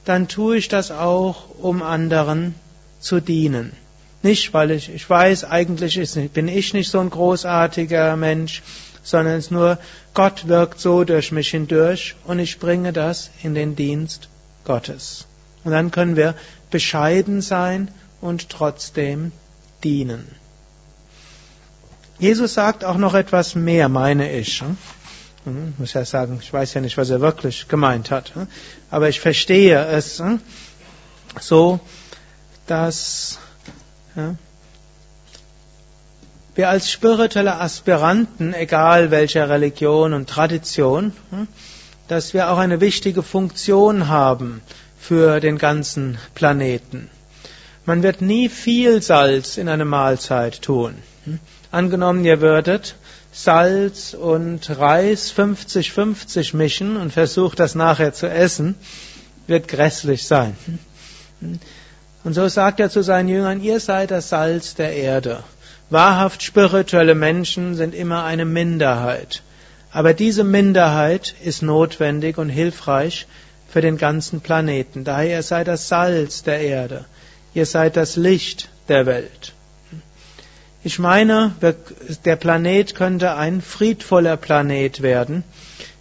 dann 0.09 0.29
tue 0.29 0.57
ich 0.57 0.69
das 0.69 0.91
auch, 0.91 1.51
um 1.59 1.83
anderen 1.83 2.55
zu 3.01 3.21
dienen. 3.21 3.73
Nicht, 4.23 4.53
weil 4.55 4.71
ich, 4.71 4.93
ich 4.93 5.09
weiß, 5.09 5.45
eigentlich 5.45 5.97
ist, 5.97 6.33
bin 6.33 6.49
ich 6.49 6.75
nicht 6.75 6.91
so 6.91 6.99
ein 6.99 7.11
großartiger 7.11 8.17
Mensch, 8.17 8.63
sondern 9.03 9.35
es 9.35 9.47
ist 9.47 9.51
nur, 9.51 9.79
Gott 10.15 10.49
wirkt 10.49 10.81
so 10.81 11.05
durch 11.05 11.31
mich 11.31 11.51
hindurch 11.51 12.17
und 12.25 12.39
ich 12.39 12.59
bringe 12.59 12.93
das 12.93 13.31
in 13.43 13.55
den 13.55 13.77
Dienst 13.77 14.29
Gottes. 14.65 15.27
Und 15.65 15.73
dann 15.73 15.91
können 15.91 16.17
wir 16.17 16.35
bescheiden 16.71 17.41
sein 17.41 17.91
und 18.21 18.49
trotzdem 18.49 19.33
dienen. 19.85 20.27
Jesus 22.19 22.55
sagt 22.55 22.85
auch 22.85 22.97
noch 22.97 23.15
etwas 23.15 23.55
mehr, 23.55 23.89
meine 23.89 24.33
ich. 24.33 24.63
Hm, 25.49 25.73
ich 25.73 25.79
muss 25.79 25.93
ja 25.95 26.05
sagen, 26.05 26.39
ich 26.43 26.53
weiß 26.53 26.75
ja 26.75 26.81
nicht, 26.81 26.97
was 26.97 27.11
er 27.11 27.21
wirklich 27.21 27.69
gemeint 27.69 28.11
hat. 28.11 28.35
Hm, 28.35 28.47
aber 28.91 29.09
ich 29.09 29.21
verstehe 29.21 29.85
es 29.87 30.19
hm, 30.19 30.41
so, 31.41 31.81
dass 32.67 33.39
wir 36.55 36.69
als 36.69 36.91
spirituelle 36.91 37.61
Aspiranten, 37.61 38.53
egal 38.53 39.13
welcher 39.13 39.49
Religion 39.49 40.13
und 40.13 40.29
Tradition, 40.29 41.13
dass 42.09 42.35
wir 42.35 42.51
auch 42.51 42.59
eine 42.59 42.81
wichtige 42.81 43.23
Funktion 43.23 44.09
haben 44.09 44.61
für 44.99 45.39
den 45.39 45.57
ganzen 45.57 46.19
Planeten. 46.35 47.09
Man 47.87 48.03
wird 48.03 48.23
nie 48.23 48.49
viel 48.49 49.01
Salz 49.03 49.57
in 49.57 49.69
eine 49.69 49.85
Mahlzeit 49.85 50.61
tun. 50.61 50.97
Angenommen, 51.71 52.25
ihr 52.25 52.41
würdet 52.41 52.97
Salz 53.33 54.15
und 54.15 54.79
Reis 54.79 55.33
50-50 55.33 56.57
mischen 56.57 56.97
und 56.97 57.13
versucht 57.13 57.61
das 57.61 57.75
nachher 57.75 58.13
zu 58.13 58.29
essen, 58.29 58.75
wird 59.47 59.69
grässlich 59.69 60.27
sein. 60.27 60.57
Und 62.25 62.35
so 62.35 62.49
sagt 62.49 62.81
er 62.81 62.91
zu 62.91 63.03
seinen 63.03 63.29
Jüngern, 63.29 63.63
ihr 63.63 63.81
seid 63.81 64.11
das 64.11 64.29
Salz 64.29 64.75
der 64.75 64.95
Erde. 64.95 65.43
Wahrhaft 65.91 66.43
spirituelle 66.43 67.15
Menschen 67.15 67.75
sind 67.75 67.95
immer 67.95 68.25
eine 68.25 68.45
Minderheit. 68.45 69.43
Aber 69.91 70.13
diese 70.13 70.45
Minderheit 70.45 71.35
ist 71.43 71.63
notwendig 71.63 72.37
und 72.37 72.51
hilfreich 72.51 73.27
für 73.69 73.81
den 73.81 73.97
ganzen 73.97 74.41
Planeten. 74.41 75.05
Daher 75.05 75.37
ihr 75.37 75.43
seid 75.43 75.69
das 75.69 75.89
Salz 75.89 76.43
der 76.43 76.61
Erde. 76.61 77.05
Ihr 77.55 77.67
seid 77.67 77.97
das 77.97 78.17
Licht 78.17 78.69
der 78.89 79.07
Welt. 79.07 79.55
Ich 80.89 80.99
meine, 80.99 81.53
der 82.25 82.37
Planet 82.37 82.95
könnte 82.95 83.35
ein 83.35 83.61
friedvoller 83.61 84.39
Planet 84.39 85.03
werden. 85.03 85.45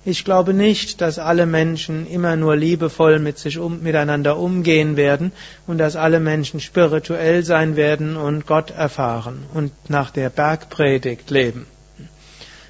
Ich 0.06 0.24
glaube 0.24 0.54
nicht, 0.54 1.02
dass 1.02 1.20
alle 1.20 1.46
Menschen 1.46 2.08
immer 2.08 2.38
nur 2.38 2.56
liebevoll 2.56 3.20
mit 3.20 3.38
sich 3.38 3.58
um, 3.58 3.84
miteinander 3.84 4.38
umgehen 4.38 4.96
werden 4.96 5.34
und 5.68 5.78
dass 5.78 5.98
alle 5.98 6.22
Menschen 6.22 6.62
spirituell 6.62 7.44
sein 7.44 7.76
werden 7.76 8.16
und 8.16 8.48
Gott 8.48 8.72
erfahren 8.72 9.44
und 9.54 9.74
nach 9.90 10.10
der 10.10 10.30
Bergpredigt 10.30 11.32
leben. 11.32 11.68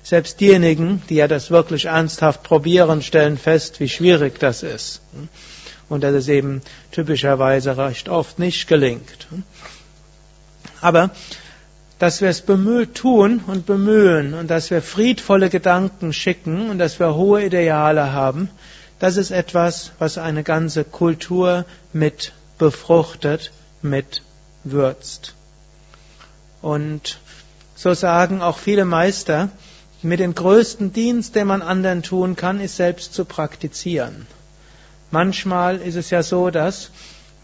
Selbst 0.01 0.39
diejenigen, 0.39 1.03
die 1.09 1.18
ja 1.18 1.28
das 1.28 1.51
wirklich 1.51 1.86
ernsthaft 1.86 2.41
probieren, 2.41 3.03
stellen 3.03 3.38
fest, 3.38 3.80
wie 3.80 3.89
schwierig 3.89 4.39
das 4.39 4.63
ist. 4.63 5.01
Und 5.88 6.03
dass 6.03 6.15
es 6.15 6.28
eben 6.30 6.63
typischerweise 6.91 7.78
recht 7.78 8.09
oft 8.09 8.39
nicht 8.39 8.68
gelingt. 8.68 9.28
Aber 10.82 11.11
dass 11.99 12.21
wir 12.21 12.29
es 12.29 12.41
bemüht 12.41 12.95
tun 12.95 13.43
und 13.47 13.65
bemühen 13.65 14.33
und 14.33 14.49
dass 14.49 14.69
wir 14.69 14.81
friedvolle 14.81 15.49
Gedanken 15.49 16.13
schicken 16.13 16.69
und 16.69 16.77
dass 16.77 16.99
wir 16.99 17.15
hohe 17.15 17.45
Ideale 17.45 18.11
haben, 18.11 18.49
das 18.99 19.17
ist 19.17 19.31
etwas, 19.31 19.91
was 19.99 20.17
eine 20.17 20.43
ganze 20.43 20.83
Kultur 20.83 21.65
mit 21.93 22.33
befruchtet, 22.57 23.51
mit 23.81 24.23
würzt. 24.63 25.35
Und 26.61 27.19
so 27.75 27.93
sagen 27.93 28.41
auch 28.41 28.57
viele 28.57 28.85
Meister, 28.85 29.49
mit 30.01 30.19
dem 30.19 30.35
größten 30.35 30.93
Dienst, 30.93 31.35
den 31.35 31.47
man 31.47 31.61
anderen 31.61 32.03
tun 32.03 32.35
kann, 32.35 32.59
ist 32.59 32.75
selbst 32.75 33.13
zu 33.13 33.25
praktizieren. 33.25 34.27
Manchmal 35.11 35.77
ist 35.77 35.95
es 35.95 36.09
ja 36.09 36.21
so, 36.21 36.49
dass 36.49 36.91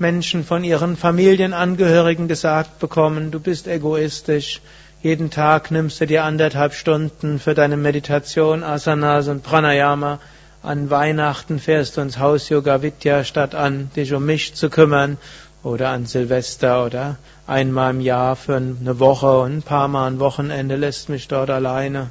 Menschen 0.04 0.44
von 0.44 0.66
ihren 0.66 0.98
Familienangehörigen 0.98 2.28
gesagt 2.28 2.80
bekommen, 2.80 3.32
du 3.32 3.40
bist 3.40 3.70
egoistisch, 3.70 4.60
jeden 5.02 5.30
Tag 5.30 5.72
nimmst 5.72 6.02
du 6.02 6.06
dir 6.08 6.26
anderthalb 6.26 6.74
Stunden 6.74 7.40
für 7.40 7.54
deine 7.54 7.78
Meditation, 7.78 8.64
Asanas 8.64 9.30
und 9.30 9.44
Pranayama. 9.44 10.20
An 10.62 10.90
Weihnachten 10.90 11.58
fährst 11.58 11.96
du 11.96 12.02
ins 12.02 12.20
Haus 12.20 12.50
Yoga 12.50 12.82
Vidya, 12.82 13.24
statt 13.24 13.56
an 13.56 13.92
dich 13.96 14.14
um 14.14 14.26
mich 14.26 14.56
zu 14.56 14.70
kümmern. 14.70 15.18
Oder 15.64 15.92
an 15.92 16.06
Silvester 16.06 16.86
oder 16.86 17.16
einmal 17.48 17.92
im 17.92 18.02
Jahr 18.02 18.36
für 18.36 18.58
eine 18.58 19.00
Woche 19.00 19.40
und 19.40 19.58
ein 19.60 19.62
paar 19.62 19.88
Mal 19.88 20.08
ein 20.08 20.20
Wochenende 20.20 20.76
lässt 20.76 21.08
mich 21.08 21.30
dort 21.30 21.50
alleine. 21.50 22.10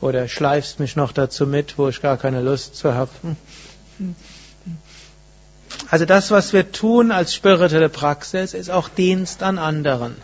Oder 0.00 0.26
schleifst 0.26 0.80
mich 0.80 0.96
noch 0.96 1.12
dazu 1.12 1.46
mit, 1.46 1.78
wo 1.78 1.86
ich 1.88 2.02
gar 2.02 2.16
keine 2.16 2.42
Lust 2.42 2.74
zu 2.74 2.94
habe. 2.94 3.10
Also 5.90 6.04
das, 6.04 6.30
was 6.30 6.52
wir 6.52 6.72
tun 6.72 7.10
als 7.10 7.34
spirituelle 7.34 7.88
Praxis, 7.88 8.54
ist 8.54 8.70
auch 8.70 8.88
Dienst 8.88 9.42
an 9.42 9.58
anderen. 9.58 10.16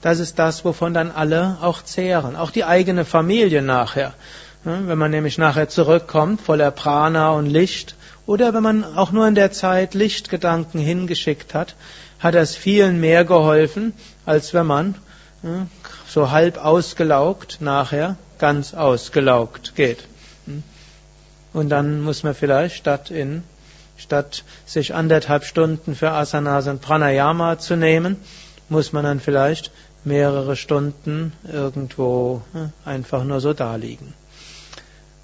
Das 0.00 0.18
ist 0.18 0.38
das, 0.38 0.64
wovon 0.64 0.94
dann 0.94 1.10
alle 1.10 1.58
auch 1.62 1.82
zehren, 1.82 2.36
auch 2.36 2.50
die 2.50 2.64
eigene 2.64 3.04
Familie 3.04 3.62
nachher. 3.62 4.14
Wenn 4.64 4.98
man 4.98 5.10
nämlich 5.10 5.38
nachher 5.38 5.68
zurückkommt, 5.68 6.40
voller 6.40 6.70
Prana 6.70 7.30
und 7.30 7.46
Licht, 7.46 7.94
oder 8.26 8.54
wenn 8.54 8.62
man 8.62 8.84
auch 8.96 9.10
nur 9.10 9.26
in 9.26 9.34
der 9.34 9.50
Zeit 9.52 9.94
Lichtgedanken 9.94 10.80
hingeschickt 10.80 11.54
hat, 11.54 11.74
hat 12.20 12.34
das 12.34 12.54
vielen 12.54 13.00
mehr 13.00 13.24
geholfen, 13.24 13.92
als 14.24 14.54
wenn 14.54 14.66
man 14.66 14.94
so 16.06 16.30
halb 16.30 16.64
ausgelaugt 16.64 17.58
nachher 17.60 18.16
ganz 18.38 18.74
ausgelaugt 18.74 19.74
geht. 19.74 20.04
Und 21.52 21.68
dann 21.68 22.00
muss 22.00 22.22
man 22.22 22.34
vielleicht 22.34 22.76
statt 22.76 23.10
in 23.10 23.42
Statt 24.02 24.42
sich 24.66 24.94
anderthalb 24.94 25.44
Stunden 25.44 25.94
für 25.94 26.10
Asanas 26.10 26.66
und 26.66 26.82
Pranayama 26.82 27.58
zu 27.58 27.76
nehmen, 27.76 28.16
muss 28.68 28.92
man 28.92 29.04
dann 29.04 29.20
vielleicht 29.20 29.70
mehrere 30.04 30.56
Stunden 30.56 31.32
irgendwo 31.50 32.42
ne, 32.52 32.72
einfach 32.84 33.22
nur 33.22 33.40
so 33.40 33.52
daliegen. 33.52 34.12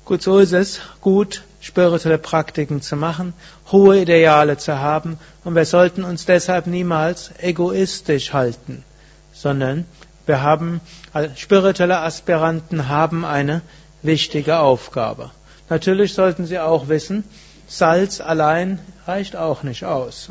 Gut, 0.04 0.22
so 0.22 0.38
ist 0.38 0.52
es 0.52 0.78
gut, 1.00 1.42
spirituelle 1.60 2.18
Praktiken 2.18 2.80
zu 2.80 2.94
machen, 2.94 3.34
hohe 3.72 4.00
Ideale 4.00 4.58
zu 4.58 4.78
haben 4.78 5.18
und 5.42 5.56
wir 5.56 5.64
sollten 5.64 6.04
uns 6.04 6.24
deshalb 6.24 6.68
niemals 6.68 7.32
egoistisch 7.38 8.32
halten, 8.32 8.84
sondern 9.32 9.86
wir 10.24 10.40
haben, 10.40 10.80
spirituelle 11.34 11.98
Aspiranten 11.98 12.88
haben 12.88 13.24
eine 13.24 13.60
wichtige 14.02 14.60
Aufgabe. 14.60 15.32
Natürlich 15.68 16.14
sollten 16.14 16.46
sie 16.46 16.60
auch 16.60 16.88
wissen, 16.88 17.24
Salz 17.68 18.20
allein 18.20 18.78
reicht 19.06 19.36
auch 19.36 19.62
nicht 19.62 19.84
aus. 19.84 20.30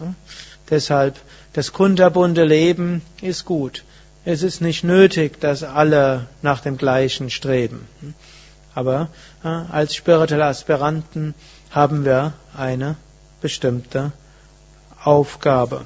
Deshalb, 0.70 1.16
das 1.54 1.72
kunterbunte 1.72 2.44
Leben 2.44 3.02
ist 3.22 3.46
gut. 3.46 3.84
Es 4.26 4.44
ist 4.44 4.60
nicht 4.60 4.84
nötig, 4.84 5.40
dass 5.40 5.64
alle 5.64 6.28
nach 6.42 6.60
dem 6.60 6.78
Gleichen 6.78 7.30
streben. 7.30 7.88
Aber 8.76 9.10
als 9.44 9.96
spirituelle 9.96 10.46
Aspiranten 10.46 11.34
haben 11.72 12.04
wir 12.04 12.34
eine 12.56 12.96
bestimmte 13.40 14.12
Aufgabe. 15.04 15.86